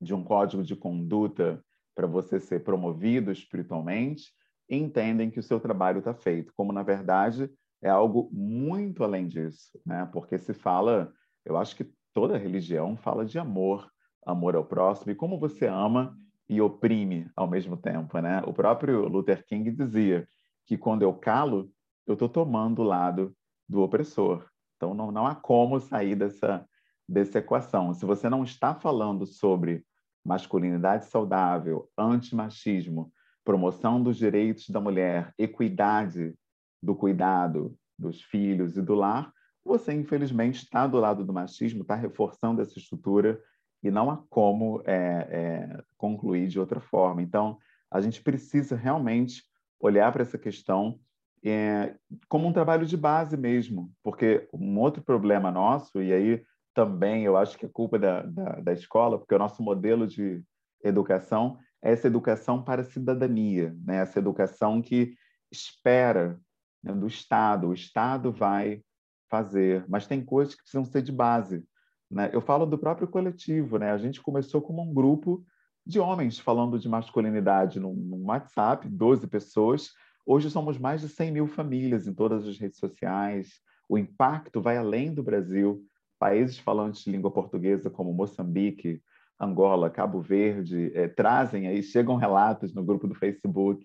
de 0.00 0.14
um 0.14 0.24
código 0.24 0.62
de 0.62 0.74
conduta 0.74 1.62
para 1.94 2.06
você 2.06 2.40
ser 2.40 2.64
promovido 2.64 3.30
espiritualmente, 3.30 4.32
entendem 4.68 5.30
que 5.30 5.40
o 5.40 5.42
seu 5.42 5.60
trabalho 5.60 5.98
está 5.98 6.14
feito, 6.14 6.52
como 6.56 6.72
na 6.72 6.82
verdade 6.82 7.50
é 7.82 7.90
algo 7.90 8.30
muito 8.32 9.02
além 9.02 9.26
disso, 9.26 9.78
né? 9.84 10.08
Porque 10.12 10.38
se 10.38 10.54
fala, 10.54 11.12
eu 11.44 11.56
acho 11.56 11.76
que 11.76 11.90
toda 12.12 12.38
religião 12.38 12.96
fala 12.96 13.24
de 13.24 13.38
amor, 13.38 13.90
amor 14.24 14.54
ao 14.54 14.64
próximo 14.64 15.10
e 15.10 15.16
como 15.16 15.38
você 15.38 15.66
ama 15.66 16.16
e 16.48 16.60
oprime 16.60 17.30
ao 17.36 17.48
mesmo 17.48 17.76
tempo, 17.76 18.18
né? 18.18 18.42
O 18.46 18.52
próprio 18.52 19.08
Luther 19.08 19.44
King 19.46 19.70
dizia 19.70 20.28
que 20.66 20.78
quando 20.78 21.02
eu 21.02 21.12
calo, 21.12 21.70
eu 22.06 22.14
estou 22.14 22.28
tomando 22.28 22.82
o 22.82 22.84
lado 22.84 23.34
do 23.68 23.80
opressor. 23.80 24.46
Então 24.76 24.94
não, 24.94 25.10
não 25.10 25.26
há 25.26 25.34
como 25.34 25.80
sair 25.80 26.14
dessa 26.14 26.66
dessa 27.08 27.38
equação. 27.38 27.92
Se 27.92 28.06
você 28.06 28.28
não 28.28 28.42
está 28.42 28.74
falando 28.74 29.26
sobre 29.26 29.84
masculinidade 30.24 31.06
saudável, 31.06 31.90
antimachismo, 31.98 33.12
promoção 33.44 34.02
dos 34.02 34.16
direitos 34.16 34.68
da 34.68 34.80
mulher, 34.80 35.32
equidade 35.38 36.34
do 36.82 36.94
cuidado 36.94 37.76
dos 37.98 38.22
filhos 38.22 38.76
e 38.76 38.82
do 38.82 38.94
lar, 38.94 39.32
você 39.64 39.92
infelizmente 39.92 40.62
está 40.62 40.86
do 40.86 40.98
lado 40.98 41.24
do 41.24 41.32
machismo, 41.32 41.82
está 41.82 41.94
reforçando 41.94 42.60
essa 42.60 42.78
estrutura 42.78 43.40
e 43.82 43.90
não 43.90 44.10
há 44.10 44.16
como 44.28 44.82
é, 44.84 44.94
é, 44.94 45.82
concluir 45.96 46.48
de 46.48 46.58
outra 46.58 46.80
forma. 46.80 47.22
Então, 47.22 47.58
a 47.90 48.00
gente 48.00 48.22
precisa 48.22 48.76
realmente 48.76 49.44
olhar 49.80 50.10
para 50.12 50.22
essa 50.22 50.38
questão 50.38 50.98
é, 51.44 51.94
como 52.28 52.46
um 52.46 52.52
trabalho 52.52 52.86
de 52.86 52.96
base 52.96 53.36
mesmo, 53.36 53.92
porque 54.02 54.48
um 54.52 54.78
outro 54.78 55.02
problema 55.02 55.50
nosso, 55.50 56.00
e 56.00 56.12
aí 56.12 56.44
também 56.72 57.24
eu 57.24 57.36
acho 57.36 57.58
que 57.58 57.66
é 57.66 57.68
culpa 57.68 57.98
da, 57.98 58.22
da, 58.22 58.60
da 58.60 58.72
escola, 58.72 59.18
porque 59.18 59.34
o 59.34 59.38
nosso 59.38 59.62
modelo 59.62 60.06
de 60.06 60.42
educação 60.82 61.58
essa 61.82 62.06
educação 62.06 62.62
para 62.62 62.82
a 62.82 62.84
cidadania, 62.84 63.76
né? 63.84 63.96
essa 63.96 64.18
educação 64.18 64.80
que 64.80 65.14
espera 65.50 66.38
né, 66.82 66.92
do 66.92 67.06
Estado, 67.06 67.68
o 67.68 67.74
Estado 67.74 68.32
vai 68.32 68.82
fazer, 69.28 69.84
mas 69.88 70.06
tem 70.06 70.24
coisas 70.24 70.54
que 70.54 70.62
precisam 70.62 70.84
ser 70.84 71.02
de 71.02 71.12
base. 71.12 71.64
Né? 72.10 72.30
Eu 72.32 72.40
falo 72.40 72.64
do 72.64 72.78
próprio 72.78 73.08
coletivo, 73.08 73.78
né? 73.78 73.90
a 73.90 73.98
gente 73.98 74.22
começou 74.22 74.62
como 74.62 74.82
um 74.82 74.94
grupo 74.94 75.44
de 75.84 75.98
homens 75.98 76.38
falando 76.38 76.78
de 76.78 76.88
masculinidade 76.88 77.80
no, 77.80 77.92
no 77.92 78.24
WhatsApp, 78.26 78.88
12 78.88 79.26
pessoas, 79.26 79.90
Hoje 80.24 80.48
somos 80.50 80.78
mais 80.78 81.00
de 81.00 81.08
100 81.08 81.32
mil 81.32 81.46
famílias 81.48 82.06
em 82.06 82.14
todas 82.14 82.46
as 82.46 82.56
redes 82.56 82.78
sociais. 82.78 83.60
O 83.88 83.98
impacto 83.98 84.60
vai 84.60 84.76
além 84.76 85.12
do 85.12 85.22
Brasil. 85.22 85.84
Países 86.16 86.58
falantes 86.58 87.02
de 87.02 87.10
língua 87.10 87.32
portuguesa, 87.32 87.90
como 87.90 88.12
Moçambique, 88.12 89.02
Angola, 89.42 89.90
Cabo 89.90 90.20
Verde, 90.20 90.92
eh, 90.94 91.08
trazem 91.08 91.66
aí, 91.66 91.82
chegam 91.82 92.16
relatos 92.16 92.72
no 92.72 92.84
grupo 92.84 93.08
do 93.08 93.14
Facebook, 93.14 93.84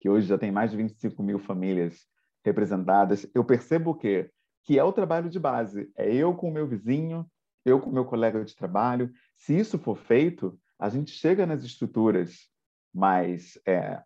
que 0.00 0.08
hoje 0.08 0.26
já 0.26 0.38
tem 0.38 0.52
mais 0.52 0.70
de 0.70 0.76
25 0.76 1.22
mil 1.22 1.38
famílias 1.38 2.06
representadas. 2.44 3.28
Eu 3.34 3.44
percebo 3.44 3.94
que 3.94 4.30
que 4.64 4.78
é 4.78 4.84
o 4.84 4.92
trabalho 4.92 5.28
de 5.28 5.40
base. 5.40 5.90
É 5.96 6.14
eu 6.14 6.34
com 6.34 6.48
o 6.48 6.52
meu 6.52 6.66
vizinho, 6.66 7.26
eu 7.64 7.80
com 7.80 7.90
o 7.90 7.92
meu 7.92 8.04
colega 8.04 8.44
de 8.44 8.54
trabalho. 8.54 9.10
Se 9.36 9.58
isso 9.58 9.78
for 9.78 9.96
feito, 9.96 10.56
a 10.78 10.88
gente 10.88 11.10
chega 11.10 11.44
nas 11.44 11.64
estruturas 11.64 12.48
mais 12.94 13.58
é, 13.66 14.00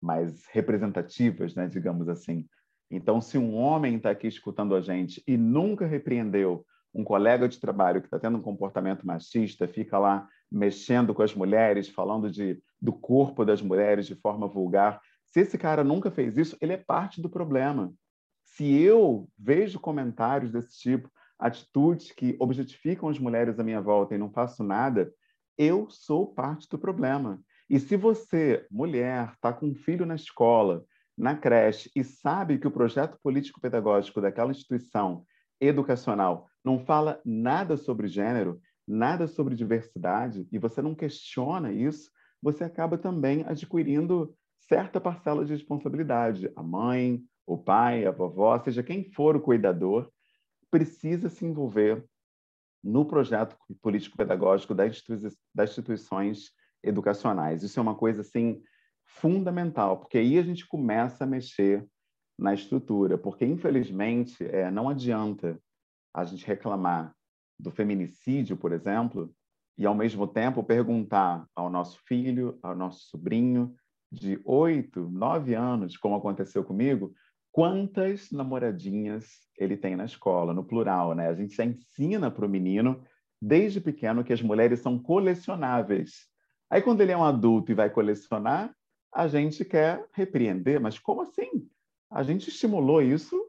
mais 0.00 0.46
representativas, 0.52 1.54
né, 1.54 1.66
digamos 1.66 2.08
assim. 2.08 2.46
Então, 2.88 3.20
se 3.20 3.36
um 3.36 3.56
homem 3.56 3.96
está 3.96 4.10
aqui 4.10 4.28
escutando 4.28 4.74
a 4.76 4.80
gente 4.80 5.22
e 5.26 5.36
nunca 5.36 5.86
repreendeu 5.86 6.64
um 6.94 7.02
colega 7.02 7.48
de 7.48 7.58
trabalho 7.58 8.00
que 8.00 8.06
está 8.06 8.18
tendo 8.18 8.38
um 8.38 8.42
comportamento 8.42 9.04
machista, 9.04 9.66
fica 9.66 9.98
lá 9.98 10.28
mexendo 10.50 11.14
com 11.14 11.22
as 11.22 11.34
mulheres, 11.34 11.88
falando 11.88 12.30
de, 12.30 12.60
do 12.80 12.92
corpo 12.92 13.44
das 13.44 13.60
mulheres 13.60 14.06
de 14.06 14.14
forma 14.14 14.46
vulgar, 14.46 15.00
se 15.24 15.40
esse 15.40 15.58
cara 15.58 15.84
nunca 15.84 16.10
fez 16.10 16.36
isso, 16.36 16.56
ele 16.60 16.72
é 16.72 16.76
parte 16.76 17.20
do 17.20 17.28
problema. 17.28 17.92
Se 18.44 18.74
eu 18.80 19.28
vejo 19.38 19.78
comentários 19.78 20.50
desse 20.50 20.78
tipo, 20.78 21.10
atitudes 21.38 22.12
que 22.12 22.36
objetificam 22.40 23.08
as 23.08 23.18
mulheres 23.18 23.58
à 23.58 23.64
minha 23.64 23.80
volta 23.80 24.14
e 24.14 24.18
não 24.18 24.30
faço 24.30 24.64
nada, 24.64 25.12
eu 25.58 25.88
sou 25.90 26.26
parte 26.26 26.68
do 26.68 26.78
problema. 26.78 27.40
E 27.68 27.78
se 27.80 27.96
você, 27.96 28.66
mulher, 28.70 29.32
está 29.34 29.52
com 29.52 29.66
um 29.66 29.74
filho 29.74 30.06
na 30.06 30.14
escola, 30.14 30.84
na 31.16 31.36
creche, 31.36 31.90
e 31.94 32.04
sabe 32.04 32.58
que 32.58 32.66
o 32.66 32.70
projeto 32.70 33.18
político-pedagógico 33.22 34.20
daquela 34.20 34.50
instituição 34.50 35.24
educacional 35.60 36.48
não 36.64 36.78
fala 36.78 37.20
nada 37.24 37.76
sobre 37.76 38.06
gênero, 38.06 38.60
nada 38.86 39.26
sobre 39.26 39.54
diversidade, 39.54 40.46
e 40.52 40.58
você 40.58 40.80
não 40.80 40.94
questiona 40.94 41.72
isso, 41.72 42.10
você 42.40 42.64
acaba 42.64 42.96
também 42.96 43.44
adquirindo 43.46 44.34
certa 44.60 45.00
parcela 45.00 45.44
de 45.44 45.52
responsabilidade. 45.52 46.50
A 46.54 46.62
mãe, 46.62 47.22
o 47.46 47.58
pai, 47.58 48.06
a 48.06 48.10
vovó, 48.10 48.58
seja 48.58 48.82
quem 48.82 49.10
for 49.12 49.36
o 49.36 49.40
cuidador, 49.40 50.10
precisa 50.70 51.28
se 51.28 51.44
envolver 51.44 52.04
no 52.82 53.04
projeto 53.04 53.56
político-pedagógico 53.82 54.74
das 54.74 55.02
instituições 55.58 56.52
educacionais. 56.82 57.62
Isso 57.62 57.78
é 57.80 57.82
uma 57.82 57.94
coisa 57.94 58.20
assim 58.20 58.62
fundamental, 59.04 59.98
porque 59.98 60.18
aí 60.18 60.38
a 60.38 60.42
gente 60.42 60.66
começa 60.66 61.24
a 61.24 61.26
mexer 61.26 61.86
na 62.38 62.52
estrutura, 62.52 63.16
porque 63.16 63.44
infelizmente 63.44 64.44
é, 64.44 64.70
não 64.70 64.88
adianta 64.88 65.58
a 66.12 66.24
gente 66.24 66.46
reclamar 66.46 67.15
do 67.58 67.70
feminicídio, 67.70 68.56
por 68.56 68.72
exemplo, 68.72 69.32
e 69.78 69.84
ao 69.86 69.94
mesmo 69.94 70.26
tempo 70.26 70.62
perguntar 70.62 71.46
ao 71.54 71.68
nosso 71.70 71.98
filho, 72.06 72.58
ao 72.62 72.74
nosso 72.74 73.08
sobrinho 73.08 73.74
de 74.10 74.40
oito, 74.44 75.08
nove 75.10 75.54
anos, 75.54 75.96
como 75.96 76.16
aconteceu 76.16 76.64
comigo, 76.64 77.12
quantas 77.52 78.30
namoradinhas 78.30 79.26
ele 79.58 79.76
tem 79.76 79.96
na 79.96 80.04
escola, 80.04 80.54
no 80.54 80.64
plural, 80.64 81.14
né? 81.14 81.28
A 81.28 81.34
gente 81.34 81.54
já 81.54 81.64
ensina 81.64 82.30
para 82.30 82.46
o 82.46 82.48
menino 82.48 83.02
desde 83.40 83.80
pequeno 83.80 84.24
que 84.24 84.32
as 84.32 84.42
mulheres 84.42 84.80
são 84.80 84.98
colecionáveis. 84.98 86.26
Aí, 86.70 86.82
quando 86.82 87.00
ele 87.00 87.12
é 87.12 87.16
um 87.16 87.24
adulto 87.24 87.70
e 87.70 87.74
vai 87.74 87.90
colecionar, 87.90 88.74
a 89.14 89.28
gente 89.28 89.64
quer 89.64 90.04
repreender, 90.12 90.80
mas 90.80 90.98
como 90.98 91.22
assim? 91.22 91.66
A 92.10 92.22
gente 92.22 92.48
estimulou 92.48 93.00
isso 93.00 93.40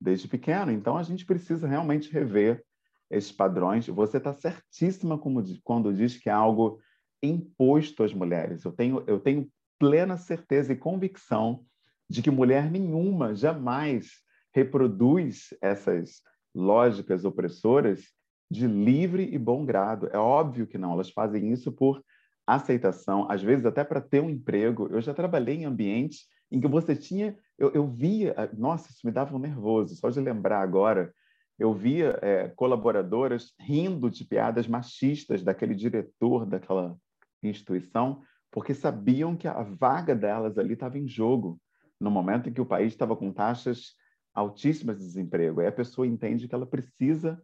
desde 0.00 0.28
pequeno, 0.28 0.70
então 0.70 0.96
a 0.96 1.02
gente 1.02 1.24
precisa 1.24 1.66
realmente 1.66 2.10
rever 2.10 2.62
esses 3.10 3.32
padrões. 3.32 3.86
Você 3.86 4.18
está 4.18 4.32
certíssima 4.32 5.18
quando 5.18 5.94
diz 5.94 6.16
que 6.16 6.28
é 6.28 6.32
algo 6.32 6.80
imposto 7.22 8.02
às 8.02 8.12
mulheres. 8.12 8.64
Eu 8.64 8.72
tenho, 8.72 9.02
eu 9.06 9.18
tenho 9.18 9.48
plena 9.78 10.16
certeza 10.16 10.72
e 10.72 10.76
convicção 10.76 11.64
de 12.08 12.22
que 12.22 12.30
mulher 12.30 12.70
nenhuma 12.70 13.34
jamais 13.34 14.10
reproduz 14.54 15.54
essas 15.60 16.22
lógicas 16.54 17.24
opressoras 17.24 18.04
de 18.50 18.66
livre 18.66 19.28
e 19.32 19.38
bom 19.38 19.64
grado. 19.64 20.08
É 20.12 20.18
óbvio 20.18 20.66
que 20.66 20.78
não, 20.78 20.92
elas 20.92 21.10
fazem 21.10 21.52
isso 21.52 21.72
por 21.72 22.02
aceitação, 22.46 23.30
às 23.30 23.42
vezes 23.42 23.66
até 23.66 23.82
para 23.82 24.00
ter 24.00 24.20
um 24.20 24.30
emprego. 24.30 24.88
Eu 24.90 25.00
já 25.00 25.12
trabalhei 25.12 25.56
em 25.56 25.64
ambientes 25.64 26.26
em 26.50 26.60
que 26.60 26.68
você 26.68 26.94
tinha, 26.94 27.36
eu, 27.58 27.72
eu 27.72 27.86
via, 27.86 28.34
ah, 28.36 28.48
nossa, 28.56 28.90
isso 28.90 29.04
me 29.04 29.10
dava 29.10 29.34
um 29.34 29.38
nervoso, 29.38 29.96
só 29.96 30.08
de 30.08 30.20
lembrar 30.20 30.60
agora, 30.60 31.12
eu 31.58 31.72
via 31.72 32.18
é, 32.22 32.48
colaboradoras 32.48 33.54
rindo 33.58 34.10
de 34.10 34.24
piadas 34.24 34.66
machistas 34.66 35.42
daquele 35.42 35.74
diretor 35.74 36.44
daquela 36.44 36.96
instituição, 37.42 38.22
porque 38.50 38.74
sabiam 38.74 39.36
que 39.36 39.48
a 39.48 39.62
vaga 39.62 40.14
delas 40.14 40.58
ali 40.58 40.74
estava 40.74 40.98
em 40.98 41.08
jogo, 41.08 41.60
no 42.00 42.10
momento 42.10 42.48
em 42.48 42.52
que 42.52 42.60
o 42.60 42.66
país 42.66 42.92
estava 42.92 43.16
com 43.16 43.32
taxas 43.32 43.94
altíssimas 44.34 44.98
de 44.98 45.04
desemprego. 45.04 45.60
Aí 45.60 45.66
a 45.66 45.72
pessoa 45.72 46.06
entende 46.06 46.46
que 46.46 46.54
ela 46.54 46.66
precisa 46.66 47.40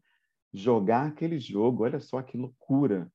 jogar 0.53 1.07
aquele 1.07 1.39
jogo. 1.39 1.85
Olha 1.85 2.01
só 2.01 2.21
que 2.21 2.37
loucura 2.37 3.11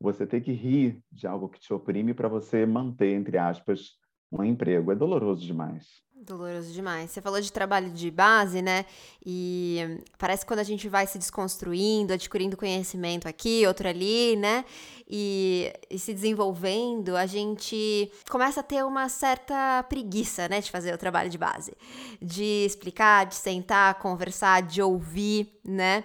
você 0.00 0.26
ter 0.26 0.40
que 0.40 0.52
rir 0.52 1.00
de 1.12 1.26
algo 1.26 1.48
que 1.48 1.60
te 1.60 1.72
oprime 1.72 2.12
para 2.12 2.28
você 2.28 2.66
manter, 2.66 3.12
entre 3.12 3.38
aspas, 3.38 3.98
um 4.32 4.42
emprego. 4.42 4.90
É 4.90 4.96
doloroso 4.96 5.46
demais. 5.46 6.02
Doloroso 6.22 6.70
demais. 6.70 7.10
Você 7.10 7.22
falou 7.22 7.40
de 7.40 7.50
trabalho 7.50 7.88
de 7.88 8.10
base, 8.10 8.60
né? 8.60 8.84
E 9.24 10.02
parece 10.18 10.44
que 10.44 10.48
quando 10.48 10.60
a 10.60 10.64
gente 10.64 10.86
vai 10.86 11.06
se 11.06 11.16
desconstruindo, 11.16 12.12
adquirindo 12.12 12.58
conhecimento 12.58 13.26
aqui, 13.26 13.66
outro 13.66 13.88
ali, 13.88 14.36
né? 14.36 14.66
E, 15.08 15.72
e, 15.88 15.98
se 15.98 16.12
desenvolvendo, 16.12 17.16
a 17.16 17.24
gente 17.24 18.12
começa 18.28 18.60
a 18.60 18.62
ter 18.62 18.84
uma 18.84 19.08
certa 19.08 19.82
preguiça, 19.88 20.46
né? 20.46 20.60
De 20.60 20.70
fazer 20.70 20.92
o 20.92 20.98
trabalho 20.98 21.30
de 21.30 21.38
base. 21.38 21.72
De 22.20 22.66
explicar, 22.66 23.24
de 23.24 23.36
sentar, 23.36 23.94
conversar, 23.94 24.60
de 24.60 24.82
ouvir, 24.82 25.58
né? 25.64 26.04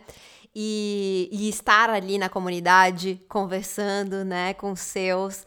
e, 0.55 1.27
e 1.29 1.49
estar 1.49 1.89
ali 1.89 2.17
na 2.17 2.29
comunidade 2.29 3.21
conversando, 3.27 4.23
né, 4.23 4.53
com 4.53 4.73
seus. 4.73 5.45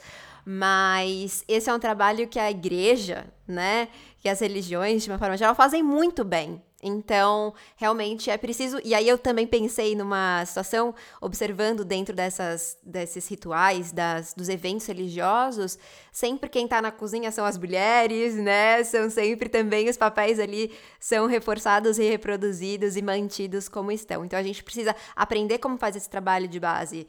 Mas 0.51 1.45
esse 1.47 1.69
é 1.69 1.75
um 1.75 1.79
trabalho 1.79 2.27
que 2.27 2.39
a 2.39 2.51
igreja, 2.51 3.27
né, 3.47 3.89
que 4.19 4.29
as 4.29 4.41
religiões, 4.41 5.05
de 5.05 5.11
uma 5.11 5.19
forma 5.19 5.37
geral, 5.37 5.55
fazem 5.55 5.83
muito 5.83 6.25
bem, 6.25 6.63
então, 6.83 7.55
realmente 7.77 8.31
é 8.31 8.37
preciso. 8.37 8.81
E 8.85 8.95
aí 8.95 9.09
eu 9.09 9.19
também 9.19 9.47
pensei 9.47 9.97
numa 9.97 10.45
situação, 10.45 10.95
observando 11.21 11.85
dentro 11.85 12.15
dessas, 12.15 12.79
desses 12.85 13.27
rituais, 13.27 13.91
das, 13.91 14.33
dos 14.33 14.49
eventos 14.49 14.87
religiosos, 14.87 15.77
sempre 16.13 16.49
quem 16.49 16.65
está 16.65 16.81
na 16.81 16.93
cozinha 16.93 17.33
são 17.33 17.45
as 17.45 17.59
mulheres, 17.59 18.37
né? 18.37 18.85
São 18.85 19.11
sempre 19.11 19.49
também 19.49 19.89
os 19.89 19.97
papéis 19.97 20.39
ali 20.39 20.73
são 21.01 21.27
reforçados 21.27 21.99
e 21.99 22.09
reproduzidos 22.09 22.97
e 22.97 23.03
mantidos 23.03 23.69
como 23.69 23.91
estão. 23.91 24.25
Então 24.25 24.39
a 24.39 24.43
gente 24.43 24.63
precisa 24.63 24.95
aprender 25.17 25.59
como 25.59 25.79
fazer 25.79 25.99
esse 25.99 26.09
trabalho 26.09 26.47
de 26.47 26.61
base 26.61 27.09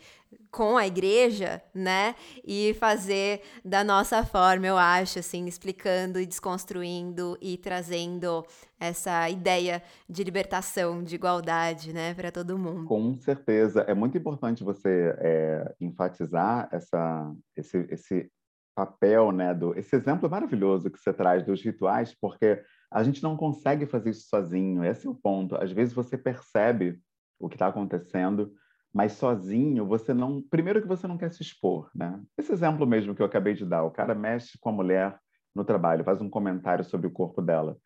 com 0.52 0.78
a 0.78 0.86
igreja, 0.86 1.62
né? 1.74 2.16
E 2.44 2.76
fazer 2.80 3.42
da 3.64 3.84
nossa 3.84 4.26
forma, 4.26 4.66
eu 4.66 4.78
acho, 4.78 5.20
assim, 5.20 5.46
explicando 5.46 6.20
e 6.20 6.26
desconstruindo 6.26 7.38
e 7.42 7.58
trazendo 7.58 8.46
essa 8.80 9.30
ideia 9.30 9.59
de 10.08 10.24
libertação, 10.24 11.04
de 11.04 11.16
igualdade, 11.16 11.94
né, 11.94 12.14
para 12.14 12.32
todo 12.32 12.58
mundo. 12.58 12.86
Com 12.86 13.16
certeza. 13.18 13.82
É 13.82 13.94
muito 13.94 14.18
importante 14.18 14.64
você 14.64 15.16
é, 15.20 15.76
enfatizar 15.80 16.68
essa, 16.72 17.34
esse, 17.56 17.88
esse 17.90 18.32
papel, 18.76 19.32
né, 19.32 19.54
do, 19.54 19.78
esse 19.78 19.96
exemplo 19.96 20.30
maravilhoso 20.30 20.90
que 20.90 21.00
você 21.00 21.12
traz 21.12 21.46
dos 21.46 21.62
rituais, 21.62 22.16
porque 22.20 22.64
a 22.92 23.04
gente 23.04 23.22
não 23.22 23.36
consegue 23.36 23.86
fazer 23.86 24.12
isso 24.12 24.28
sozinho, 24.30 24.84
esse 24.84 25.06
é 25.06 25.10
o 25.10 25.16
ponto. 25.16 25.56
Às 25.56 25.72
vezes 25.72 25.94
você 25.94 26.18
percebe 26.18 27.00
o 27.40 27.48
que 27.48 27.56
está 27.56 27.68
acontecendo, 27.68 28.54
mas 28.94 29.14
sozinho 29.14 29.86
você 29.86 30.14
não. 30.14 30.42
Primeiro 30.42 30.82
que 30.82 30.88
você 30.88 31.08
não 31.08 31.18
quer 31.18 31.32
se 31.32 31.42
expor, 31.42 31.90
né? 31.94 32.20
Esse 32.38 32.52
exemplo 32.52 32.88
mesmo 32.88 33.14
que 33.14 33.22
eu 33.22 33.26
acabei 33.26 33.54
de 33.54 33.66
dar, 33.66 33.84
o 33.84 33.92
cara 33.92 34.16
mexe 34.16 34.58
com 34.60 34.70
a 34.70 34.74
mulher 34.74 35.20
no 35.54 35.64
trabalho, 35.64 36.04
faz 36.04 36.22
um 36.22 36.30
comentário 36.30 36.84
sobre 36.84 37.08
o 37.08 37.12
corpo 37.12 37.42
dela. 37.42 37.78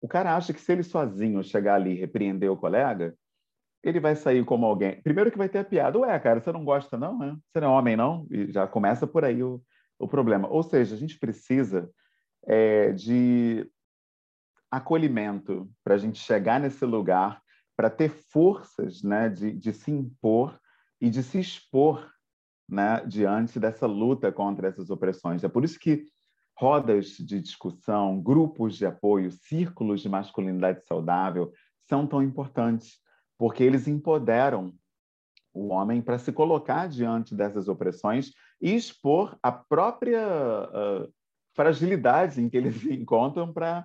O 0.00 0.08
cara 0.08 0.36
acha 0.36 0.52
que 0.52 0.60
se 0.60 0.72
ele 0.72 0.82
sozinho 0.82 1.42
chegar 1.42 1.74
ali 1.74 1.92
e 1.92 2.00
repreender 2.00 2.50
o 2.50 2.56
colega, 2.56 3.16
ele 3.82 4.00
vai 4.00 4.16
sair 4.16 4.44
como 4.44 4.66
alguém. 4.66 5.00
Primeiro 5.02 5.30
que 5.30 5.38
vai 5.38 5.48
ter 5.48 5.58
a 5.58 5.64
piada, 5.64 5.98
ué, 5.98 6.18
cara, 6.18 6.40
você 6.40 6.50
não 6.52 6.64
gosta, 6.64 6.96
não, 6.96 7.18
né? 7.18 7.36
Você 7.48 7.60
não 7.60 7.68
é 7.68 7.78
homem, 7.78 7.96
não? 7.96 8.26
E 8.30 8.50
já 8.50 8.66
começa 8.66 9.06
por 9.06 9.24
aí 9.24 9.42
o, 9.42 9.62
o 9.98 10.08
problema. 10.08 10.48
Ou 10.48 10.62
seja, 10.62 10.94
a 10.94 10.98
gente 10.98 11.18
precisa 11.18 11.88
é, 12.46 12.92
de 12.92 13.70
acolhimento 14.70 15.70
para 15.84 15.94
a 15.94 15.98
gente 15.98 16.18
chegar 16.18 16.60
nesse 16.60 16.84
lugar, 16.84 17.40
para 17.76 17.90
ter 17.90 18.10
forças 18.10 19.02
né, 19.02 19.28
de, 19.28 19.52
de 19.52 19.72
se 19.72 19.90
impor 19.90 20.58
e 21.00 21.10
de 21.10 21.22
se 21.22 21.38
expor 21.38 22.10
né, 22.68 23.04
diante 23.06 23.60
dessa 23.60 23.86
luta 23.86 24.32
contra 24.32 24.68
essas 24.68 24.90
opressões. 24.90 25.44
É 25.44 25.48
por 25.48 25.64
isso 25.64 25.78
que 25.78 26.04
rodas 26.56 27.08
de 27.08 27.40
discussão, 27.40 28.20
grupos 28.20 28.76
de 28.76 28.86
apoio, 28.86 29.30
círculos 29.30 30.00
de 30.00 30.08
masculinidade 30.08 30.84
saudável 30.86 31.52
são 31.88 32.06
tão 32.06 32.22
importantes, 32.22 32.98
porque 33.38 33.62
eles 33.62 33.86
empoderam 33.86 34.72
o 35.52 35.68
homem 35.68 36.02
para 36.02 36.18
se 36.18 36.32
colocar 36.32 36.88
diante 36.88 37.34
dessas 37.34 37.68
opressões 37.68 38.32
e 38.60 38.74
expor 38.74 39.38
a 39.42 39.52
própria 39.52 40.20
uh, 40.20 41.12
fragilidade 41.54 42.40
em 42.40 42.48
que 42.48 42.56
eles 42.56 42.76
se 42.80 42.92
encontram 42.92 43.52
para 43.52 43.84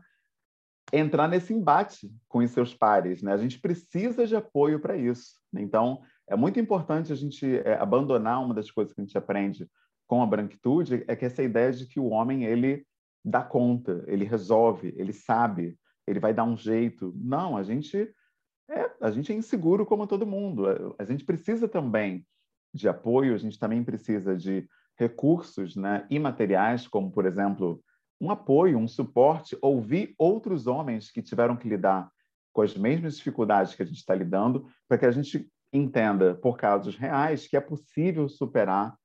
entrar 0.91 1.27
nesse 1.27 1.53
embate 1.53 2.13
com 2.27 2.39
os 2.39 2.51
seus 2.51 2.73
pares. 2.73 3.21
Né? 3.21 3.31
A 3.33 3.37
gente 3.37 3.59
precisa 3.59 4.27
de 4.27 4.35
apoio 4.35 4.79
para 4.79 4.97
isso. 4.97 5.35
Então, 5.53 6.01
é 6.27 6.35
muito 6.35 6.59
importante 6.59 7.13
a 7.13 7.15
gente 7.15 7.45
é, 7.59 7.75
abandonar 7.75 8.43
uma 8.43 8.53
das 8.53 8.69
coisas 8.69 8.93
que 8.93 9.01
a 9.01 9.03
gente 9.03 9.17
aprende 9.17 9.69
com 10.11 10.21
a 10.21 10.25
branquitude, 10.25 11.05
é 11.07 11.15
que 11.15 11.23
essa 11.23 11.41
ideia 11.41 11.71
de 11.71 11.85
que 11.85 11.97
o 11.97 12.09
homem 12.09 12.43
ele 12.43 12.85
dá 13.23 13.41
conta, 13.41 14.03
ele 14.07 14.25
resolve, 14.25 14.93
ele 14.97 15.13
sabe, 15.13 15.79
ele 16.05 16.19
vai 16.19 16.33
dar 16.33 16.43
um 16.43 16.57
jeito. 16.57 17.13
Não, 17.15 17.55
a 17.55 17.63
gente 17.63 18.13
é, 18.69 18.91
a 18.99 19.09
gente 19.09 19.31
é 19.31 19.35
inseguro 19.35 19.85
como 19.85 20.05
todo 20.05 20.27
mundo. 20.27 20.65
A 20.99 21.05
gente 21.05 21.23
precisa 21.23 21.65
também 21.65 22.27
de 22.73 22.89
apoio, 22.89 23.33
a 23.33 23.37
gente 23.37 23.57
também 23.57 23.85
precisa 23.85 24.35
de 24.35 24.67
recursos 24.99 25.77
né, 25.77 26.05
imateriais, 26.09 26.85
como, 26.89 27.09
por 27.09 27.25
exemplo, 27.25 27.81
um 28.19 28.29
apoio, 28.29 28.77
um 28.77 28.89
suporte, 28.89 29.57
ouvir 29.61 30.13
outros 30.17 30.67
homens 30.67 31.09
que 31.09 31.21
tiveram 31.21 31.55
que 31.55 31.69
lidar 31.69 32.11
com 32.51 32.61
as 32.61 32.75
mesmas 32.75 33.15
dificuldades 33.15 33.75
que 33.75 33.81
a 33.81 33.85
gente 33.85 33.99
está 33.99 34.13
lidando, 34.13 34.67
para 34.89 34.97
que 34.97 35.05
a 35.05 35.11
gente 35.11 35.49
entenda, 35.71 36.35
por 36.35 36.57
casos 36.57 36.97
reais, 36.97 37.47
que 37.47 37.55
é 37.55 37.61
possível 37.61 38.27
superar 38.27 38.99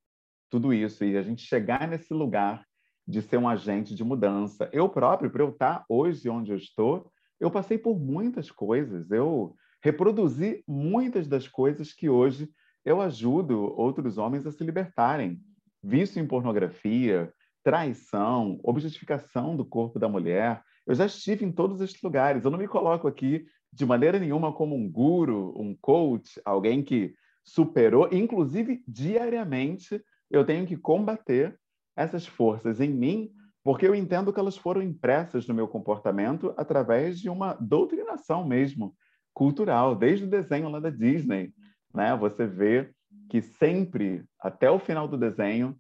tudo 0.50 0.72
isso 0.72 1.04
e 1.04 1.16
a 1.16 1.22
gente 1.22 1.42
chegar 1.42 1.88
nesse 1.88 2.12
lugar 2.12 2.64
de 3.06 3.22
ser 3.22 3.37
um 3.37 3.48
agente 3.48 3.94
de 3.94 4.02
mudança. 4.02 4.68
Eu 4.72 4.88
próprio, 4.88 5.30
para 5.30 5.42
eu 5.42 5.50
estar 5.50 5.85
hoje 5.88 6.28
onde 6.28 6.50
eu 6.50 6.56
estou, 6.56 7.11
eu 7.38 7.50
passei 7.50 7.78
por 7.78 7.98
muitas 7.98 8.50
coisas, 8.50 9.11
eu 9.11 9.54
reproduzi 9.82 10.64
muitas 10.66 11.28
das 11.28 11.46
coisas 11.46 11.92
que 11.92 12.09
hoje 12.09 12.48
eu 12.85 13.00
ajudo 13.00 13.74
outros 13.76 14.18
homens 14.18 14.46
a 14.46 14.52
se 14.52 14.64
libertarem. 14.64 15.40
Vício 15.82 16.20
em 16.20 16.26
pornografia, 16.26 17.32
traição, 17.62 18.59
objetificação 18.62 19.56
do 19.56 19.64
corpo 19.64 19.98
da 19.98 20.09
mulher. 20.09 20.62
Eu 20.87 20.94
já 20.94 21.06
estive 21.06 21.44
em 21.44 21.52
todos 21.52 21.80
esses 21.80 22.00
lugares. 22.00 22.44
Eu 22.44 22.50
não 22.50 22.59
me 22.59 22.68
coloco 22.68 23.06
aqui 23.06 23.44
de 23.72 23.85
maneira 23.85 24.18
nenhuma 24.18 24.52
como 24.52 24.74
um 24.74 24.90
guru, 24.90 25.52
um 25.56 25.74
coach, 25.74 26.40
alguém 26.44 26.82
que 26.82 27.14
superou. 27.44 28.09
Inclusive, 28.12 28.82
diariamente, 28.87 30.02
eu 30.31 30.45
tenho 30.45 30.67
que 30.67 30.77
combater 30.77 31.59
essas 31.97 32.27
forças 32.27 32.81
em 32.81 32.91
mim, 32.91 33.31
porque 33.65 33.87
eu 33.87 33.95
entendo 33.95 34.33
que 34.33 34.39
elas 34.39 34.57
foram 34.57 34.83
impressas 34.83 35.47
no 35.47 35.55
meu 35.55 35.67
comportamento 35.67 36.55
através 36.57 37.19
de 37.19 37.29
uma 37.29 37.55
doutrinação 37.55 38.47
mesmo, 38.47 38.95
cultural, 39.35 39.95
desde 39.95 40.25
o 40.25 40.31
desenho 40.31 40.69
lá 40.69 40.81
da 40.81 40.91
Disney. 40.91 41.53
Né? 41.93 42.17
Você 42.17 42.47
vê 42.47 42.91
que 43.29 43.43
sempre, 43.43 44.25
até 44.41 44.71
o 44.71 44.79
final 44.79 45.09
do 45.09 45.19
desenho, 45.19 45.77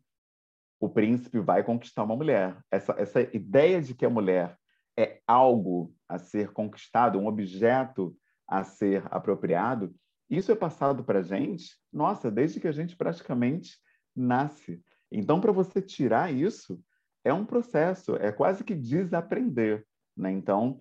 o 0.80 0.88
príncipe 0.88 1.38
vai 1.38 1.62
conquistar 1.62 2.04
uma 2.04 2.16
mulher. 2.16 2.58
Essa, 2.70 2.94
essa 2.98 3.20
ideia 3.34 3.80
de 3.80 3.94
que 3.94 4.04
a 4.04 4.10
mulher 4.10 4.56
é 4.98 5.20
algo 5.26 5.94
a 6.08 6.18
ser 6.18 6.52
conquistado, 6.52 7.18
um 7.18 7.26
objeto 7.26 8.16
a 8.48 8.64
ser 8.64 9.04
apropriado, 9.10 9.94
isso 10.28 10.50
é 10.50 10.56
passado 10.56 11.04
para 11.04 11.20
a 11.20 11.22
gente, 11.22 11.76
nossa, 11.92 12.30
desde 12.30 12.58
que 12.58 12.66
a 12.66 12.72
gente 12.72 12.96
praticamente 12.96 13.76
nasce. 14.16 14.82
Então, 15.10 15.40
para 15.40 15.52
você 15.52 15.80
tirar 15.80 16.32
isso, 16.32 16.80
é 17.24 17.32
um 17.32 17.44
processo, 17.44 18.16
é 18.16 18.32
quase 18.32 18.64
que 18.64 18.74
desaprender. 18.74 19.86
Né? 20.16 20.30
Então, 20.30 20.80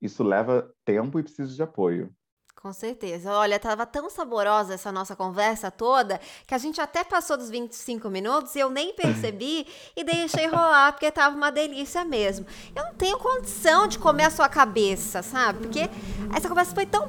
isso 0.00 0.22
leva 0.22 0.72
tempo 0.84 1.18
e 1.18 1.22
precisa 1.22 1.54
de 1.54 1.62
apoio. 1.62 2.14
Com 2.60 2.72
certeza. 2.72 3.32
Olha, 3.32 3.56
tava 3.58 3.86
tão 3.86 4.10
saborosa 4.10 4.74
essa 4.74 4.90
nossa 4.90 5.14
conversa 5.14 5.70
toda 5.70 6.20
que 6.44 6.52
a 6.52 6.58
gente 6.58 6.80
até 6.80 7.04
passou 7.04 7.36
dos 7.36 7.48
25 7.48 8.10
minutos 8.10 8.56
e 8.56 8.58
eu 8.58 8.68
nem 8.68 8.92
percebi 8.92 9.64
e 9.96 10.02
deixei 10.02 10.46
rolar 10.48 10.92
porque 10.92 11.08
tava 11.12 11.36
uma 11.36 11.52
delícia 11.52 12.04
mesmo. 12.04 12.44
Eu 12.74 12.82
não 12.82 12.94
tenho 12.94 13.16
condição 13.16 13.86
de 13.86 13.96
comer 13.96 14.24
a 14.24 14.30
sua 14.30 14.48
cabeça, 14.48 15.22
sabe? 15.22 15.60
Porque 15.60 15.88
essa 16.34 16.48
conversa 16.48 16.74
foi 16.74 16.84
tão. 16.84 17.08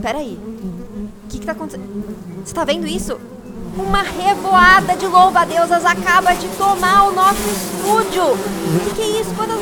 Peraí. 0.00 0.38
O 0.38 1.28
que 1.28 1.38
que 1.38 1.44
tá 1.44 1.52
acontecendo? 1.52 2.42
Você 2.42 2.54
tá 2.54 2.64
vendo 2.64 2.86
isso? 2.86 3.20
Uma 3.76 4.02
revoada 4.02 4.94
de 4.96 5.06
louva-deusas 5.06 5.84
acaba 5.84 6.34
de 6.34 6.46
tomar 6.58 7.04
o 7.04 7.12
nosso 7.14 7.40
estúdio. 7.48 8.24
O 8.24 8.94
que, 8.94 9.00
é 9.00 9.20
isso? 9.20 9.30
Quando 9.34 9.52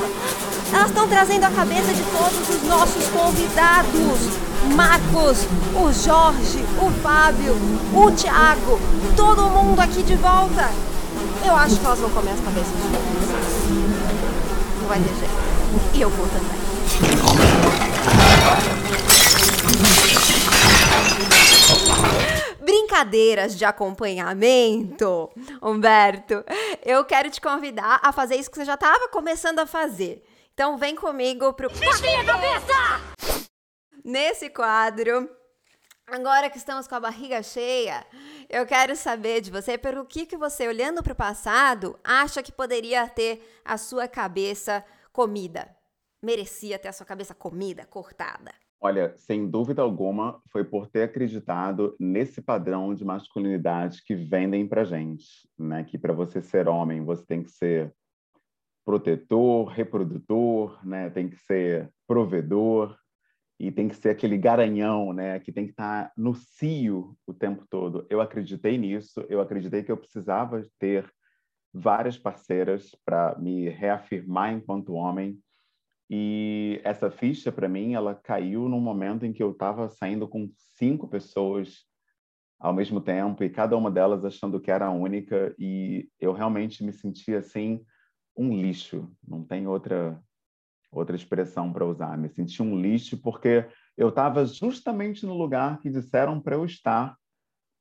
elas 0.73 0.89
estão 0.89 1.07
trazendo 1.07 1.45
a 1.45 1.51
cabeça 1.51 1.93
de 1.93 2.03
todos 2.03 2.49
os 2.49 2.69
nossos 2.69 3.07
convidados. 3.09 4.41
Marcos, 4.75 5.47
o 5.75 5.93
Jorge, 5.93 6.65
o 6.81 6.91
Fábio, 7.03 7.57
o 7.95 8.11
Thiago, 8.11 8.81
todo 9.17 9.43
mundo 9.43 9.81
aqui 9.81 10.03
de 10.03 10.17
volta. 10.17 10.71
Eu 11.45 11.55
acho 11.55 11.77
que 11.77 11.87
elas 11.87 11.99
vão 12.01 12.11
comer 12.11 12.33
as 12.33 12.41
cabeças 12.41 12.67
de 12.67 12.83
todos. 12.83 13.31
Não 14.81 14.89
vai 14.89 14.99
ter 14.99 15.15
jeito. 15.15 15.35
E 15.95 16.01
eu 16.01 16.11
vou 16.11 16.27
também. 16.27 16.61
Brincadeiras 22.71 23.59
de 23.59 23.65
acompanhamento, 23.65 25.29
Humberto. 25.61 26.45
Eu 26.85 27.05
quero 27.05 27.29
te 27.29 27.41
convidar 27.41 27.99
a 28.01 28.13
fazer 28.13 28.37
isso 28.37 28.49
que 28.49 28.57
você 28.57 28.65
já 28.65 28.75
estava 28.75 29.09
começando 29.09 29.59
a 29.59 29.67
fazer. 29.67 30.25
Então 30.55 30.79
vem 30.79 30.95
comigo 30.95 31.53
pro. 31.53 31.69
Desvia 31.69 32.21
a 32.21 32.25
cabeça! 32.25 33.51
Nesse 34.05 34.49
quadro, 34.51 35.29
agora 36.07 36.49
que 36.49 36.59
estamos 36.59 36.87
com 36.87 36.95
a 36.95 37.01
barriga 37.01 37.43
cheia, 37.43 38.07
eu 38.49 38.65
quero 38.65 38.95
saber 38.95 39.41
de 39.41 39.51
você 39.51 39.77
pelo 39.77 40.05
que, 40.05 40.25
que 40.25 40.37
você, 40.37 40.69
olhando 40.69 41.03
para 41.03 41.13
o 41.13 41.17
passado, 41.17 41.99
acha 42.05 42.41
que 42.41 42.53
poderia 42.53 43.09
ter 43.09 43.61
a 43.65 43.77
sua 43.77 44.07
cabeça 44.07 44.85
comida. 45.13 45.77
Merecia 46.23 46.79
ter 46.79 46.87
a 46.87 46.93
sua 46.93 47.05
cabeça 47.05 47.35
comida, 47.35 47.85
cortada. 47.85 48.60
Olha, 48.81 49.15
sem 49.17 49.49
dúvida 49.49 49.83
alguma, 49.83 50.41
foi 50.51 50.65
por 50.65 50.87
ter 50.87 51.03
acreditado 51.03 51.95
nesse 52.01 52.41
padrão 52.41 52.95
de 52.95 53.05
masculinidade 53.05 54.03
que 54.05 54.15
vendem 54.15 54.67
pra 54.67 54.85
gente, 54.85 55.49
né? 55.59 55.85
Que 55.85 55.99
para 55.99 56.15
você 56.15 56.41
ser 56.41 56.67
homem, 56.67 57.05
você 57.05 57.25
tem 57.27 57.43
que 57.43 57.51
ser 57.51 57.95
protetor, 58.85 59.69
reprodutor, 59.69 60.85
né? 60.87 61.11
Tem 61.11 61.29
que 61.29 61.37
ser 61.37 61.93
provedor, 62.07 62.97
e 63.61 63.71
tem 63.71 63.89
que 63.89 63.95
ser 63.95 64.09
aquele 64.09 64.39
garanhão, 64.39 65.13
né, 65.13 65.39
que 65.39 65.53
tem 65.53 65.67
que 65.67 65.73
estar 65.73 66.07
tá 66.07 66.13
no 66.17 66.35
cio 66.35 67.15
o 67.27 67.35
tempo 67.35 67.67
todo. 67.69 68.07
Eu 68.09 68.23
acreditei 68.23 68.79
nisso, 68.79 69.23
eu 69.29 69.39
acreditei 69.39 69.83
que 69.83 69.93
eu 69.93 69.99
precisava 69.99 70.67
ter 70.79 71.13
várias 71.71 72.17
parceiras 72.17 72.97
para 73.05 73.39
me 73.39 73.69
reafirmar 73.69 74.51
enquanto 74.51 74.95
homem. 74.95 75.39
E 76.13 76.81
essa 76.83 77.09
ficha 77.09 77.53
para 77.53 77.69
mim, 77.69 77.95
ela 77.95 78.17
caiu 78.17 78.69
num 78.69 78.81
momento 78.81 79.25
em 79.25 79.33
que 79.33 79.43
eu 79.43 79.53
estava 79.53 79.89
saindo 79.89 80.27
com 80.27 80.51
cinco 80.77 81.07
pessoas 81.07 81.85
ao 82.59 82.75
mesmo 82.75 83.01
tempo 83.01 83.45
e 83.45 83.49
cada 83.49 83.77
uma 83.77 83.91
delas 83.91 84.25
achando 84.25 84.61
que 84.61 84.71
era 84.71 84.87
a 84.87 84.91
única 84.91 85.55
e 85.57 86.11
eu 86.19 86.33
realmente 86.33 86.85
me 86.85 86.93
sentia 86.93 87.39
assim 87.39 87.83
um 88.37 88.53
lixo, 88.61 89.09
não 89.27 89.45
tem 89.45 89.67
outra 89.67 90.21
outra 90.93 91.15
expressão 91.15 91.73
para 91.73 91.87
usar. 91.87 92.19
Me 92.19 92.29
senti 92.29 92.61
um 92.61 92.81
lixo 92.81 93.17
porque 93.23 93.65
eu 93.97 94.09
estava 94.09 94.45
justamente 94.45 95.25
no 95.25 95.35
lugar 95.35 95.79
que 95.79 95.89
disseram 95.89 96.41
para 96.41 96.57
eu 96.57 96.65
estar 96.65 97.17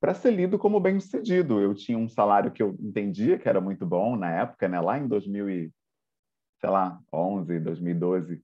para 0.00 0.14
ser 0.14 0.30
lido 0.30 0.58
como 0.58 0.80
bem-sucedido. 0.80 1.60
Eu 1.60 1.74
tinha 1.74 1.98
um 1.98 2.08
salário 2.08 2.52
que 2.52 2.62
eu 2.62 2.76
entendia 2.80 3.38
que 3.38 3.48
era 3.48 3.60
muito 3.60 3.84
bom 3.84 4.16
na 4.16 4.30
época, 4.30 4.68
né? 4.68 4.80
Lá 4.80 4.96
em 4.96 5.08
2000 5.08 5.50
e, 5.50 5.72
sei 6.60 6.70
lá, 6.70 7.00
11, 7.12 7.58
2012, 7.60 8.42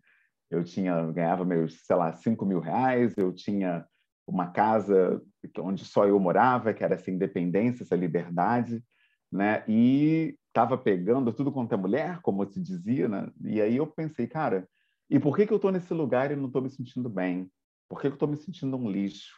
eu 0.51 0.65
tinha 0.65 1.11
ganhava 1.13 1.45
meus, 1.45 1.85
sei 1.85 1.97
lá, 1.97 2.13
5 2.13 2.47
mil 2.47 2.61
reais, 2.61 3.17
eu 3.17 3.33
tinha 3.33 3.87
uma 4.27 4.51
casa 4.51 5.23
onde 5.59 5.85
só 5.85 6.07
eu 6.07 6.19
morava, 6.19 6.75
que 6.75 6.83
era 6.83 6.95
essa 6.95 7.11
independência, 7.11 7.85
essa 7.85 7.95
liberdade, 7.95 8.83
né? 9.31 9.63
E 9.69 10.37
estava 10.49 10.77
pegando 10.77 11.33
tudo 11.33 11.53
quanto 11.53 11.75
é 11.75 11.77
mulher, 11.77 12.21
como 12.23 12.45
se 12.47 12.61
dizia, 12.61 13.09
né? 13.09 13.31
E 13.45 13.61
aí 13.61 13.77
eu 13.77 13.87
pensei, 13.87 14.27
cara, 14.27 14.69
e 15.09 15.19
por 15.21 15.37
que, 15.37 15.47
que 15.47 15.53
eu 15.53 15.57
estou 15.57 15.71
nesse 15.71 15.93
lugar 15.95 16.33
e 16.33 16.37
não 16.37 16.47
estou 16.47 16.63
me 16.63 16.71
sentindo 16.71 17.09
bem? 17.09 17.51
Por 17.89 18.01
que, 18.01 18.09
que 18.09 18.13
eu 18.13 18.15
estou 18.15 18.29
me 18.29 18.37
sentindo 18.37 18.77
um 18.77 18.91
lixo? 18.91 19.37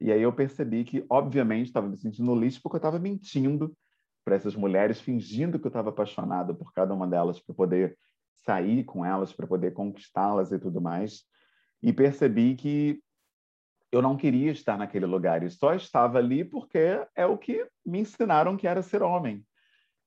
E 0.00 0.12
aí 0.12 0.22
eu 0.22 0.32
percebi 0.32 0.84
que, 0.84 1.04
obviamente, 1.10 1.66
estava 1.66 1.88
me 1.88 1.96
sentindo 1.96 2.30
um 2.30 2.38
lixo 2.38 2.60
porque 2.62 2.76
eu 2.76 2.78
estava 2.78 2.98
mentindo 2.98 3.76
para 4.24 4.36
essas 4.36 4.54
mulheres, 4.54 5.00
fingindo 5.00 5.58
que 5.58 5.66
eu 5.66 5.70
estava 5.70 5.88
apaixonado 5.88 6.54
por 6.54 6.72
cada 6.72 6.94
uma 6.94 7.08
delas 7.08 7.40
para 7.40 7.54
poder 7.54 7.96
sair 8.44 8.84
com 8.84 9.04
elas, 9.04 9.32
para 9.32 9.46
poder 9.46 9.72
conquistá-las 9.72 10.52
e 10.52 10.58
tudo 10.58 10.80
mais. 10.80 11.24
E 11.82 11.92
percebi 11.92 12.54
que 12.54 13.00
eu 13.90 14.02
não 14.02 14.16
queria 14.16 14.50
estar 14.50 14.76
naquele 14.76 15.06
lugar 15.06 15.42
e 15.42 15.50
só 15.50 15.74
estava 15.74 16.18
ali 16.18 16.44
porque 16.44 17.00
é 17.14 17.26
o 17.26 17.38
que 17.38 17.66
me 17.84 18.00
ensinaram 18.00 18.56
que 18.56 18.66
era 18.66 18.82
ser 18.82 19.02
homem. 19.02 19.44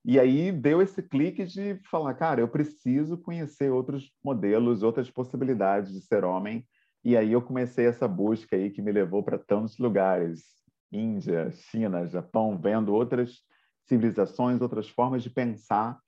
E 0.03 0.19
aí 0.19 0.51
deu 0.51 0.81
esse 0.81 1.01
clique 1.01 1.45
de 1.45 1.79
falar, 1.89 2.13
cara, 2.15 2.41
eu 2.41 2.47
preciso 2.47 3.17
conhecer 3.17 3.71
outros 3.71 4.11
modelos, 4.23 4.81
outras 4.81 5.09
possibilidades 5.09 5.93
de 5.93 6.01
ser 6.01 6.23
homem. 6.23 6.65
E 7.03 7.15
aí 7.15 7.31
eu 7.31 7.41
comecei 7.41 7.85
essa 7.85 8.07
busca 8.07 8.55
aí 8.55 8.71
que 8.71 8.81
me 8.81 8.91
levou 8.91 9.23
para 9.23 9.37
tantos 9.37 9.77
lugares, 9.77 10.43
Índia, 10.91 11.51
China, 11.51 12.07
Japão, 12.07 12.57
vendo 12.57 12.93
outras 12.93 13.41
civilizações, 13.87 14.61
outras 14.61 14.89
formas 14.89 15.23
de 15.23 15.29
pensar 15.29 15.99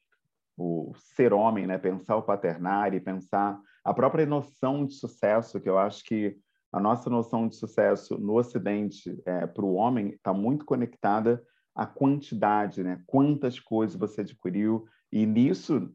o 0.58 0.94
ser 0.96 1.34
homem, 1.34 1.66
né? 1.68 1.78
Pensar 1.78 2.16
o 2.16 2.24
paternário, 2.24 3.02
pensar 3.04 3.60
a 3.84 3.94
própria 3.94 4.26
noção 4.26 4.86
de 4.86 4.94
sucesso, 4.94 5.60
que 5.60 5.70
eu 5.70 5.78
acho 5.78 6.04
que 6.04 6.38
a 6.72 6.80
nossa 6.80 7.10
noção 7.10 7.48
de 7.48 7.56
sucesso 7.56 8.18
no 8.18 8.36
Ocidente 8.36 9.22
é, 9.26 9.46
para 9.46 9.64
o 9.66 9.76
homem 9.76 10.10
está 10.10 10.34
muito 10.34 10.66
conectada 10.66 11.44
à 11.76 11.86
quantidade, 11.86 12.84
né? 12.84 13.02
Quantas 13.06 13.60
coisas 13.60 13.96
você 13.96 14.22
adquiriu 14.22 14.86
e 15.12 15.26
nisso, 15.26 15.92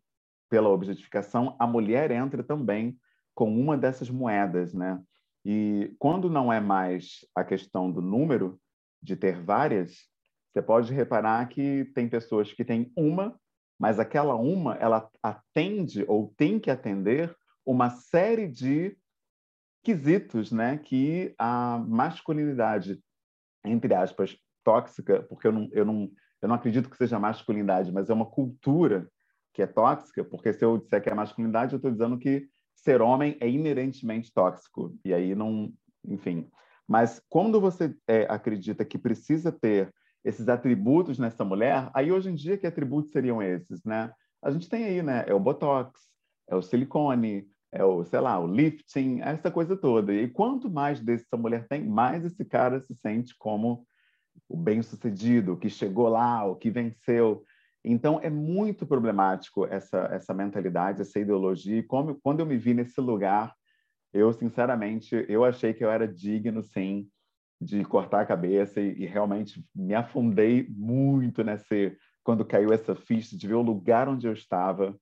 pela 0.48 0.68
objetificação, 0.68 1.56
a 1.58 1.66
mulher 1.66 2.10
entra 2.10 2.42
também 2.42 2.96
com 3.34 3.52
uma 3.52 3.76
dessas 3.76 4.08
moedas, 4.10 4.72
né? 4.72 5.00
E 5.44 5.94
quando 5.98 6.28
não 6.28 6.52
é 6.52 6.60
mais 6.60 7.26
a 7.34 7.42
questão 7.42 7.90
do 7.90 8.00
número 8.00 8.60
de 9.02 9.16
ter 9.16 9.40
várias, 9.42 9.96
você 10.52 10.62
pode 10.62 10.92
reparar 10.92 11.48
que 11.48 11.84
tem 11.94 12.08
pessoas 12.08 12.52
que 12.52 12.64
têm 12.64 12.92
uma, 12.96 13.38
mas 13.78 13.98
aquela 13.98 14.34
uma 14.34 14.74
ela 14.74 15.08
atende 15.22 16.04
ou 16.08 16.34
tem 16.36 16.58
que 16.58 16.70
atender 16.70 17.34
uma 17.64 17.90
série 17.90 18.48
de 18.48 18.96
quesitos, 19.82 20.50
né, 20.50 20.78
que 20.78 21.34
a 21.38 21.78
masculinidade, 21.78 23.00
entre 23.64 23.94
aspas, 23.94 24.36
tóxica, 24.64 25.22
porque 25.22 25.46
eu 25.46 25.52
não, 25.52 25.68
eu 25.72 25.84
não, 25.84 26.10
eu 26.42 26.48
não 26.48 26.56
acredito 26.56 26.90
que 26.90 26.96
seja 26.96 27.18
masculinidade, 27.18 27.92
mas 27.92 28.10
é 28.10 28.12
uma 28.14 28.26
cultura 28.26 29.08
que 29.52 29.62
é 29.62 29.66
tóxica, 29.66 30.24
porque 30.24 30.52
se 30.52 30.64
eu 30.64 30.78
disser 30.78 31.02
que 31.02 31.08
é 31.08 31.14
masculinidade, 31.14 31.72
eu 31.72 31.78
estou 31.78 31.90
dizendo 31.90 32.18
que 32.18 32.48
ser 32.74 33.00
homem 33.00 33.36
é 33.40 33.48
inerentemente 33.48 34.32
tóxico, 34.32 34.94
e 35.04 35.12
aí 35.12 35.34
não, 35.34 35.72
enfim. 36.04 36.48
Mas 36.86 37.20
quando 37.28 37.60
você 37.60 37.94
é, 38.06 38.26
acredita 38.30 38.84
que 38.84 38.98
precisa 38.98 39.52
ter 39.52 39.92
esses 40.24 40.48
atributos 40.48 41.18
nessa 41.18 41.44
mulher, 41.44 41.90
aí 41.94 42.12
hoje 42.12 42.30
em 42.30 42.34
dia 42.34 42.58
que 42.58 42.66
atributos 42.66 43.12
seriam 43.12 43.42
esses, 43.42 43.82
né? 43.84 44.12
A 44.42 44.50
gente 44.50 44.68
tem 44.68 44.84
aí, 44.84 45.02
né? 45.02 45.24
É 45.26 45.34
o 45.34 45.40
botox, 45.40 46.00
é 46.48 46.54
o 46.54 46.62
silicone, 46.62 47.48
é 47.72 47.84
o, 47.84 48.04
sei 48.04 48.20
lá, 48.20 48.38
o 48.38 48.46
lifting, 48.46 49.20
essa 49.20 49.50
coisa 49.50 49.76
toda. 49.76 50.12
E 50.12 50.28
quanto 50.28 50.70
mais 50.70 51.00
desse 51.00 51.24
essa 51.24 51.36
mulher 51.36 51.66
tem, 51.68 51.84
mais 51.84 52.24
esse 52.24 52.44
cara 52.44 52.80
se 52.80 52.94
sente 52.94 53.34
como 53.38 53.86
o 54.48 54.56
bem-sucedido, 54.56 55.52
o 55.52 55.56
que 55.56 55.68
chegou 55.68 56.08
lá, 56.08 56.44
o 56.44 56.56
que 56.56 56.70
venceu. 56.70 57.44
Então 57.84 58.18
é 58.22 58.30
muito 58.30 58.86
problemático 58.86 59.66
essa 59.66 59.98
essa 60.12 60.34
mentalidade, 60.34 61.02
essa 61.02 61.18
ideologia. 61.18 61.78
E 61.78 61.82
como 61.82 62.18
quando 62.22 62.40
eu 62.40 62.46
me 62.46 62.56
vi 62.56 62.74
nesse 62.74 63.00
lugar, 63.00 63.54
eu 64.12 64.32
sinceramente 64.32 65.24
eu 65.28 65.44
achei 65.44 65.74
que 65.74 65.84
eu 65.84 65.90
era 65.90 66.06
digno, 66.06 66.62
sim, 66.62 67.08
de 67.60 67.84
cortar 67.84 68.20
a 68.20 68.26
cabeça 68.26 68.80
e, 68.80 69.02
e 69.02 69.06
realmente 69.06 69.64
me 69.74 69.94
afundei 69.94 70.66
muito 70.70 71.42
nesse 71.42 71.96
quando 72.22 72.44
caiu 72.44 72.72
essa 72.72 72.94
ficha 72.94 73.36
de 73.36 73.48
ver 73.48 73.54
o 73.54 73.62
lugar 73.62 74.08
onde 74.08 74.26
eu 74.26 74.32
estava 74.32 74.94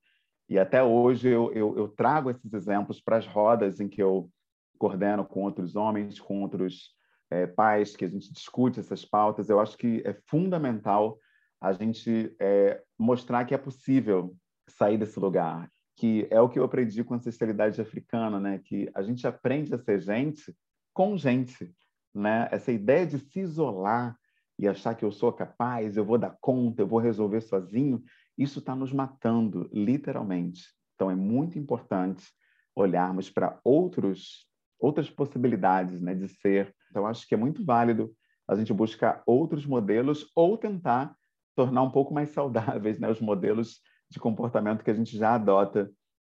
e 0.48 0.58
até 0.58 0.82
hoje 0.82 1.28
eu, 1.28 1.52
eu, 1.52 1.76
eu 1.76 1.88
trago 1.88 2.30
esses 2.30 2.52
exemplos 2.52 3.00
para 3.00 3.16
as 3.16 3.26
rodas 3.26 3.80
em 3.80 3.88
que 3.88 4.02
eu 4.02 4.30
coordeno 4.78 5.24
com 5.24 5.42
outros 5.42 5.74
homens, 5.74 6.20
com 6.20 6.42
outros 6.42 6.94
é, 7.30 7.46
pais, 7.46 7.96
que 7.96 8.04
a 8.04 8.08
gente 8.08 8.32
discute 8.32 8.78
essas 8.78 9.04
pautas. 9.04 9.48
Eu 9.48 9.58
acho 9.58 9.76
que 9.76 10.02
é 10.04 10.16
fundamental 10.26 11.18
a 11.60 11.72
gente 11.72 12.34
é, 12.38 12.80
mostrar 12.98 13.44
que 13.44 13.54
é 13.54 13.58
possível 13.58 14.36
sair 14.68 14.98
desse 14.98 15.18
lugar, 15.18 15.70
que 15.96 16.28
é 16.30 16.40
o 16.40 16.48
que 16.48 16.58
eu 16.58 16.64
aprendi 16.64 17.02
com 17.02 17.14
a 17.14 17.16
ancestralidade 17.16 17.80
africana, 17.80 18.38
né? 18.38 18.60
Que 18.64 18.88
a 18.94 19.02
gente 19.02 19.26
aprende 19.26 19.74
a 19.74 19.78
ser 19.78 20.00
gente 20.00 20.54
com 20.92 21.16
gente, 21.16 21.72
né? 22.18 22.48
Essa 22.50 22.72
ideia 22.72 23.06
de 23.06 23.18
se 23.18 23.40
isolar 23.40 24.16
e 24.58 24.66
achar 24.66 24.94
que 24.94 25.04
eu 25.04 25.12
sou 25.12 25.32
capaz, 25.32 25.96
eu 25.96 26.04
vou 26.04 26.18
dar 26.18 26.36
conta, 26.40 26.82
eu 26.82 26.86
vou 26.86 26.98
resolver 26.98 27.40
sozinho, 27.40 28.02
isso 28.36 28.58
está 28.58 28.74
nos 28.74 28.92
matando, 28.92 29.68
literalmente. 29.72 30.64
Então, 30.94 31.10
é 31.10 31.14
muito 31.14 31.58
importante 31.58 32.26
olharmos 32.74 33.30
para 33.30 33.58
outros 33.64 34.46
outras 34.78 35.08
possibilidades 35.08 36.00
né, 36.00 36.14
de 36.14 36.28
ser. 36.28 36.74
Então, 36.90 37.06
acho 37.06 37.26
que 37.26 37.34
é 37.34 37.38
muito 37.38 37.64
válido 37.64 38.14
a 38.46 38.54
gente 38.54 38.72
buscar 38.72 39.22
outros 39.26 39.66
modelos 39.66 40.30
ou 40.34 40.56
tentar 40.56 41.16
tornar 41.54 41.82
um 41.82 41.90
pouco 41.90 42.12
mais 42.12 42.28
saudáveis 42.30 42.98
né, 42.98 43.10
os 43.10 43.20
modelos 43.20 43.80
de 44.10 44.20
comportamento 44.20 44.84
que 44.84 44.90
a 44.90 44.94
gente 44.94 45.16
já 45.16 45.34
adota 45.34 45.90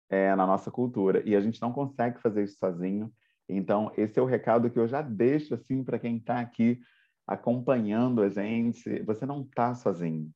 é, 0.10 0.36
na 0.36 0.46
nossa 0.46 0.72
cultura. 0.72 1.22
E 1.28 1.36
a 1.36 1.42
gente 1.42 1.62
não 1.62 1.74
consegue 1.74 2.22
fazer 2.22 2.44
isso 2.44 2.58
sozinho. 2.58 3.12
Então, 3.48 3.92
esse 3.96 4.20
é 4.20 4.22
o 4.22 4.26
recado 4.26 4.70
que 4.70 4.80
eu 4.80 4.88
já 4.88 5.02
deixo 5.02 5.54
assim 5.54 5.84
para 5.84 6.00
quem 6.00 6.18
está 6.18 6.40
aqui 6.40 6.80
acompanhando 7.28 8.22
a 8.22 8.30
gente. 8.30 9.02
Você 9.04 9.26
não 9.26 9.42
está 9.42 9.76
sozinho 9.76 10.32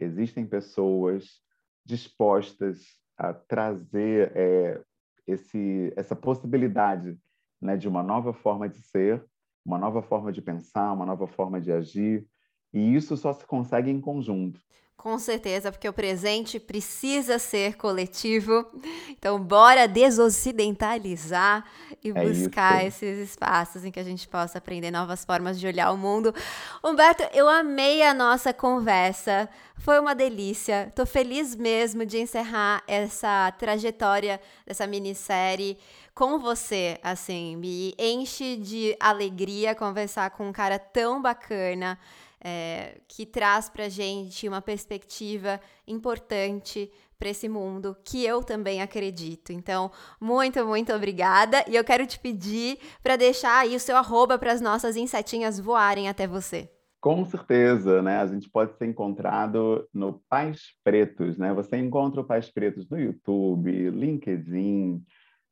existem 0.00 0.46
pessoas 0.46 1.40
dispostas 1.84 2.84
a 3.16 3.32
trazer 3.32 4.32
é, 4.34 4.82
esse, 5.26 5.92
essa 5.96 6.14
possibilidade 6.14 7.18
né, 7.60 7.76
de 7.76 7.88
uma 7.88 8.02
nova 8.02 8.32
forma 8.32 8.68
de 8.68 8.78
ser, 8.78 9.24
uma 9.64 9.78
nova 9.78 10.02
forma 10.02 10.32
de 10.32 10.42
pensar, 10.42 10.92
uma 10.92 11.06
nova 11.06 11.26
forma 11.26 11.60
de 11.60 11.72
agir, 11.72 12.26
e 12.72 12.94
isso 12.94 13.16
só 13.16 13.32
se 13.32 13.46
consegue 13.46 13.90
em 13.90 14.00
conjunto. 14.00 14.60
Com 14.96 15.18
certeza, 15.18 15.70
porque 15.70 15.88
o 15.88 15.92
presente 15.92 16.58
precisa 16.58 17.38
ser 17.38 17.76
coletivo. 17.76 18.66
Então, 19.10 19.38
bora 19.38 19.86
desocidentalizar 19.86 21.64
e 22.02 22.10
é 22.10 22.12
buscar 22.12 22.84
isso. 22.84 23.04
esses 23.04 23.30
espaços 23.30 23.84
em 23.84 23.92
que 23.92 24.00
a 24.00 24.02
gente 24.02 24.26
possa 24.26 24.58
aprender 24.58 24.90
novas 24.90 25.24
formas 25.24 25.60
de 25.60 25.66
olhar 25.66 25.92
o 25.92 25.96
mundo. 25.96 26.34
Humberto, 26.82 27.22
eu 27.32 27.48
amei 27.48 28.02
a 28.02 28.14
nossa 28.14 28.52
conversa. 28.52 29.48
Foi 29.76 30.00
uma 30.00 30.14
delícia. 30.14 30.90
Tô 30.94 31.04
feliz 31.04 31.54
mesmo 31.54 32.04
de 32.04 32.18
encerrar 32.18 32.82
essa 32.88 33.52
trajetória 33.58 34.40
dessa 34.66 34.86
minissérie 34.86 35.78
com 36.14 36.38
você. 36.38 36.98
Assim, 37.02 37.54
me 37.56 37.94
enche 37.98 38.56
de 38.56 38.96
alegria 38.98 39.74
conversar 39.74 40.30
com 40.30 40.48
um 40.48 40.52
cara 40.52 40.78
tão 40.78 41.20
bacana 41.20 41.98
é, 42.40 43.00
que 43.08 43.24
traz 43.24 43.68
para 43.68 43.88
gente 43.88 44.48
uma 44.48 44.60
perspectiva 44.60 45.60
importante 45.86 46.90
para 47.18 47.30
esse 47.30 47.48
mundo 47.48 47.96
que 48.04 48.24
eu 48.24 48.42
também 48.42 48.82
acredito. 48.82 49.52
Então, 49.52 49.90
muito, 50.20 50.64
muito 50.66 50.92
obrigada. 50.92 51.64
E 51.68 51.74
eu 51.74 51.84
quero 51.84 52.06
te 52.06 52.18
pedir 52.18 52.78
para 53.02 53.16
deixar 53.16 53.60
aí 53.60 53.74
o 53.74 53.80
seu 53.80 53.96
arroba 53.96 54.38
para 54.38 54.52
as 54.52 54.60
nossas 54.60 54.96
insetinhas 54.96 55.58
voarem 55.58 56.08
até 56.08 56.26
você. 56.26 56.70
Com 57.00 57.24
certeza, 57.24 58.02
né? 58.02 58.18
A 58.18 58.26
gente 58.26 58.50
pode 58.50 58.76
ser 58.76 58.86
encontrado 58.86 59.88
no 59.94 60.20
Pais 60.28 60.74
Pretos, 60.82 61.38
né? 61.38 61.54
Você 61.54 61.76
encontra 61.76 62.20
o 62.20 62.24
Pais 62.24 62.50
Pretos 62.50 62.88
no 62.88 62.98
YouTube, 62.98 63.90
LinkedIn, 63.90 65.04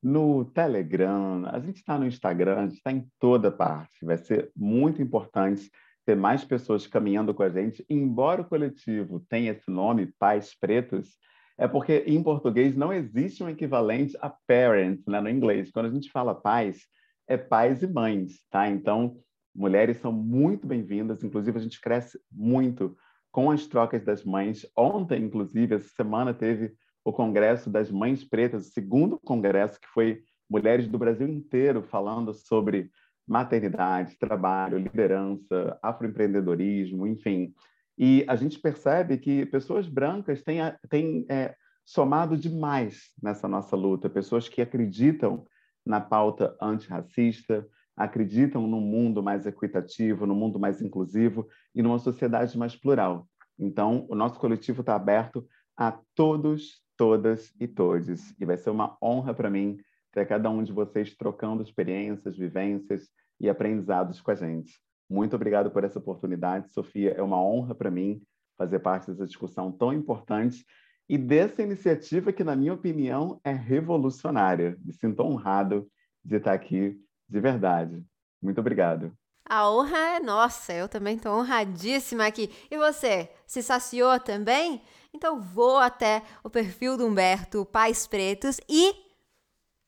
no 0.02 0.44
Telegram, 0.44 1.46
a 1.46 1.58
gente 1.60 1.76
está 1.76 1.96
no 1.96 2.06
Instagram, 2.06 2.58
a 2.58 2.62
gente 2.66 2.76
está 2.76 2.92
em 2.92 3.08
toda 3.18 3.50
parte. 3.50 4.04
Vai 4.04 4.18
ser 4.18 4.50
muito 4.54 5.00
importante 5.00 5.70
ter 6.04 6.16
mais 6.16 6.44
pessoas 6.44 6.86
caminhando 6.86 7.32
com 7.34 7.42
a 7.42 7.48
gente, 7.48 7.84
embora 7.88 8.42
o 8.42 8.44
coletivo 8.44 9.24
tenha 9.28 9.52
esse 9.52 9.70
nome, 9.70 10.12
Pais 10.18 10.54
Pretos, 10.58 11.16
é 11.56 11.68
porque 11.68 12.04
em 12.06 12.22
português 12.22 12.76
não 12.76 12.92
existe 12.92 13.42
um 13.42 13.48
equivalente 13.48 14.16
a 14.20 14.28
parent, 14.46 15.00
né, 15.06 15.20
no 15.20 15.30
inglês. 15.30 15.70
Quando 15.70 15.86
a 15.86 15.90
gente 15.90 16.10
fala 16.10 16.34
pais, 16.34 16.82
é 17.28 17.36
pais 17.36 17.82
e 17.82 17.86
mães, 17.86 18.40
tá? 18.50 18.68
Então, 18.68 19.16
mulheres 19.54 19.98
são 19.98 20.12
muito 20.12 20.66
bem-vindas, 20.66 21.22
inclusive 21.22 21.56
a 21.56 21.62
gente 21.62 21.80
cresce 21.80 22.18
muito 22.30 22.96
com 23.30 23.50
as 23.50 23.66
trocas 23.66 24.04
das 24.04 24.24
mães. 24.24 24.66
Ontem, 24.76 25.22
inclusive, 25.22 25.76
essa 25.76 25.88
semana 25.88 26.34
teve 26.34 26.74
o 27.04 27.12
Congresso 27.12 27.70
das 27.70 27.90
Mães 27.90 28.24
Pretas, 28.24 28.66
o 28.66 28.70
segundo 28.72 29.18
congresso 29.18 29.80
que 29.80 29.88
foi 29.88 30.22
mulheres 30.48 30.88
do 30.88 30.98
Brasil 30.98 31.28
inteiro 31.28 31.82
falando 31.82 32.32
sobre 32.32 32.90
maternidade, 33.26 34.16
trabalho, 34.18 34.78
liderança, 34.78 35.78
afroempreendedorismo, 35.82 37.06
enfim. 37.06 37.54
E 37.96 38.24
a 38.28 38.36
gente 38.36 38.58
percebe 38.58 39.18
que 39.18 39.46
pessoas 39.46 39.88
brancas 39.88 40.42
têm, 40.42 40.58
têm 40.88 41.24
é, 41.28 41.54
somado 41.84 42.36
demais 42.36 43.12
nessa 43.22 43.46
nossa 43.46 43.76
luta, 43.76 44.10
pessoas 44.10 44.48
que 44.48 44.60
acreditam 44.60 45.44
na 45.86 46.00
pauta 46.00 46.56
antirracista, 46.60 47.66
acreditam 47.96 48.66
num 48.66 48.80
mundo 48.80 49.22
mais 49.22 49.46
equitativo, 49.46 50.26
num 50.26 50.34
mundo 50.34 50.58
mais 50.58 50.82
inclusivo 50.82 51.46
e 51.74 51.82
numa 51.82 51.98
sociedade 51.98 52.58
mais 52.58 52.74
plural. 52.74 53.28
Então, 53.58 54.06
o 54.08 54.14
nosso 54.14 54.38
coletivo 54.40 54.80
está 54.80 54.96
aberto 54.96 55.46
a 55.76 55.96
todos, 56.14 56.82
todas 56.96 57.52
e 57.60 57.68
todes. 57.68 58.34
E 58.40 58.44
vai 58.44 58.56
ser 58.56 58.70
uma 58.70 58.96
honra 59.00 59.32
para 59.32 59.50
mim 59.50 59.78
ter 60.14 60.26
cada 60.26 60.48
um 60.48 60.62
de 60.62 60.72
vocês 60.72 61.14
trocando 61.16 61.62
experiências, 61.62 62.36
vivências 62.36 63.10
e 63.40 63.50
aprendizados 63.50 64.20
com 64.20 64.30
a 64.30 64.34
gente. 64.34 64.80
Muito 65.10 65.34
obrigado 65.34 65.70
por 65.70 65.82
essa 65.82 65.98
oportunidade, 65.98 66.72
Sofia. 66.72 67.12
É 67.12 67.22
uma 67.22 67.42
honra 67.42 67.74
para 67.74 67.90
mim 67.90 68.22
fazer 68.56 68.78
parte 68.78 69.10
dessa 69.10 69.26
discussão 69.26 69.72
tão 69.72 69.92
importante 69.92 70.64
e 71.08 71.18
dessa 71.18 71.62
iniciativa 71.62 72.32
que, 72.32 72.44
na 72.44 72.54
minha 72.54 72.72
opinião, 72.72 73.40
é 73.44 73.52
revolucionária. 73.52 74.78
Me 74.82 74.92
sinto 74.92 75.22
honrado 75.22 75.86
de 76.24 76.36
estar 76.36 76.52
aqui 76.52 76.98
de 77.28 77.40
verdade. 77.40 78.02
Muito 78.40 78.60
obrigado. 78.60 79.12
A 79.46 79.70
honra 79.70 80.16
é 80.16 80.20
nossa, 80.20 80.72
eu 80.72 80.88
também 80.88 81.16
estou 81.16 81.32
honradíssima 81.38 82.24
aqui. 82.24 82.50
E 82.70 82.78
você, 82.78 83.28
se 83.46 83.62
saciou 83.62 84.18
também? 84.20 84.80
Então 85.12 85.40
vou 85.40 85.76
até 85.76 86.22
o 86.42 86.48
perfil 86.48 86.96
do 86.96 87.06
Humberto 87.06 87.66
Pais 87.66 88.06
Pretos 88.06 88.58
e 88.68 89.03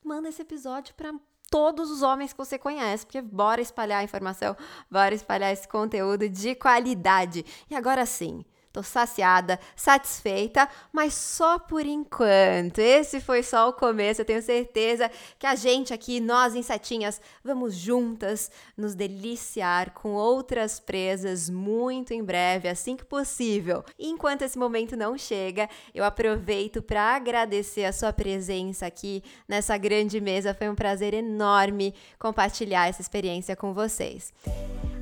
manda 0.07 0.28
esse 0.28 0.40
episódio 0.40 0.94
para 0.94 1.12
todos 1.50 1.90
os 1.90 2.02
homens 2.02 2.32
que 2.32 2.38
você 2.38 2.59
conhece, 2.59 3.04
porque 3.04 3.20
bora 3.20 3.61
espalhar 3.61 4.00
a 4.00 4.04
informação, 4.04 4.57
bora 4.90 5.14
espalhar 5.14 5.52
esse 5.52 5.66
conteúdo 5.66 6.28
de 6.28 6.54
qualidade. 6.54 7.44
E 7.68 7.74
agora 7.74 8.07
sim, 8.07 8.44
Tô 8.77 8.83
saciada, 8.83 9.59
satisfeita, 9.74 10.68
mas 10.93 11.14
só 11.14 11.59
por 11.59 11.87
enquanto. 11.87 12.79
Esse 12.79 13.22
foi 13.22 13.43
só 13.43 13.70
o 13.70 13.72
começo. 13.72 14.20
Eu 14.20 14.24
tenho 14.27 14.43
certeza 14.43 15.11
que 15.39 15.47
a 15.47 15.55
gente 15.55 15.95
aqui, 15.95 16.20
nós 16.20 16.55
insetinhas, 16.55 17.18
vamos 17.43 17.74
juntas 17.74 18.51
nos 18.77 18.95
deliciar 18.95 19.95
com 19.95 20.12
outras 20.12 20.79
presas 20.79 21.49
muito 21.49 22.12
em 22.12 22.22
breve, 22.22 22.68
assim 22.68 22.97
que 22.97 23.05
possível. 23.07 23.83
Enquanto 23.99 24.43
esse 24.43 24.59
momento 24.59 24.95
não 24.95 25.16
chega, 25.16 25.70
eu 25.95 26.05
aproveito 26.05 26.83
para 26.83 27.16
agradecer 27.16 27.87
a 27.87 27.95
sua 27.95 28.12
presença 28.12 28.85
aqui 28.85 29.24
nessa 29.49 29.79
grande 29.79 30.20
mesa. 30.20 30.53
Foi 30.53 30.68
um 30.68 30.74
prazer 30.74 31.14
enorme 31.14 31.95
compartilhar 32.18 32.89
essa 32.89 33.01
experiência 33.01 33.57
com 33.57 33.72
vocês. 33.72 34.35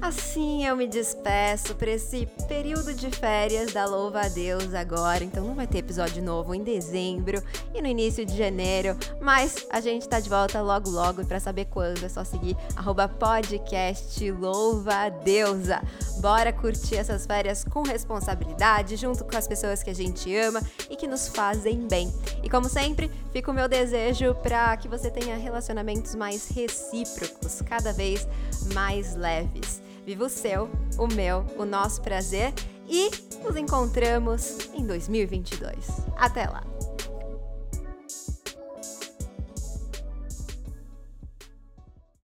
Assim 0.05 0.67
eu 0.67 0.77
me 0.77 0.87
despeço 0.87 1.75
para 1.77 1.93
esse 1.93 2.29
período 2.47 2.93
de 2.93 3.11
férias 3.11 3.64
da 3.73 3.87
Louva 3.87 4.23
a 4.23 4.29
Deus 4.29 4.75
agora. 4.75 5.25
Então 5.25 5.45
não 5.45 5.55
vai 5.55 5.67
ter 5.67 5.79
episódio 5.79 6.23
novo 6.23 6.55
em 6.55 6.63
dezembro 6.63 7.43
e 7.75 7.81
no 7.81 7.89
início 7.89 8.25
de 8.25 8.37
janeiro, 8.37 8.97
mas 9.21 9.67
a 9.71 9.81
gente 9.81 10.09
tá 10.09 10.21
de 10.21 10.29
volta 10.29 10.61
logo 10.61 10.91
logo 10.91 11.23
e 11.23 11.25
para 11.25 11.41
saber 11.41 11.67
quando 11.67 12.05
é 12.05 12.09
só 12.09 12.25
seguir 12.25 12.57
podcast 13.09 14.31
Louva 14.33 15.09
a. 15.25 15.83
Bora 16.21 16.53
curtir 16.53 16.97
essas 16.97 17.27
férias 17.27 17.65
com 17.65 17.83
responsabilidade, 17.83 18.97
junto 18.97 19.25
com 19.25 19.37
as 19.37 19.47
pessoas 19.47 19.83
que 19.83 19.91
a 19.91 19.95
gente 19.95 20.35
ama 20.37 20.61
e 20.91 20.97
que 20.97 21.07
nos 21.07 21.29
fazem 21.29 21.87
bem. 21.87 22.13
E 22.43 22.49
como 22.49 22.69
sempre, 22.69 23.11
fica 23.33 23.51
o 23.51 23.55
meu 23.55 23.69
desejo 23.69 24.35
para 24.37 24.77
que 24.77 24.89
você 24.89 25.11
tenha 25.11 25.37
relacionamentos 25.37 26.15
mais 26.15 26.49
recíprocos, 26.49 27.63
cada 27.63 27.93
vez 27.93 28.27
mais 28.73 29.15
leves. 29.15 29.83
Viva 30.05 30.25
o 30.25 30.29
seu, 30.29 30.71
o 30.99 31.07
meu, 31.07 31.47
o 31.59 31.65
nosso 31.65 32.03
prazer 32.03 32.53
e 32.89 33.11
nos 33.43 33.57
encontramos 33.57 34.71
em 34.75 34.87
2022. 34.87 35.87
Até 36.17 36.47
lá! 36.47 36.63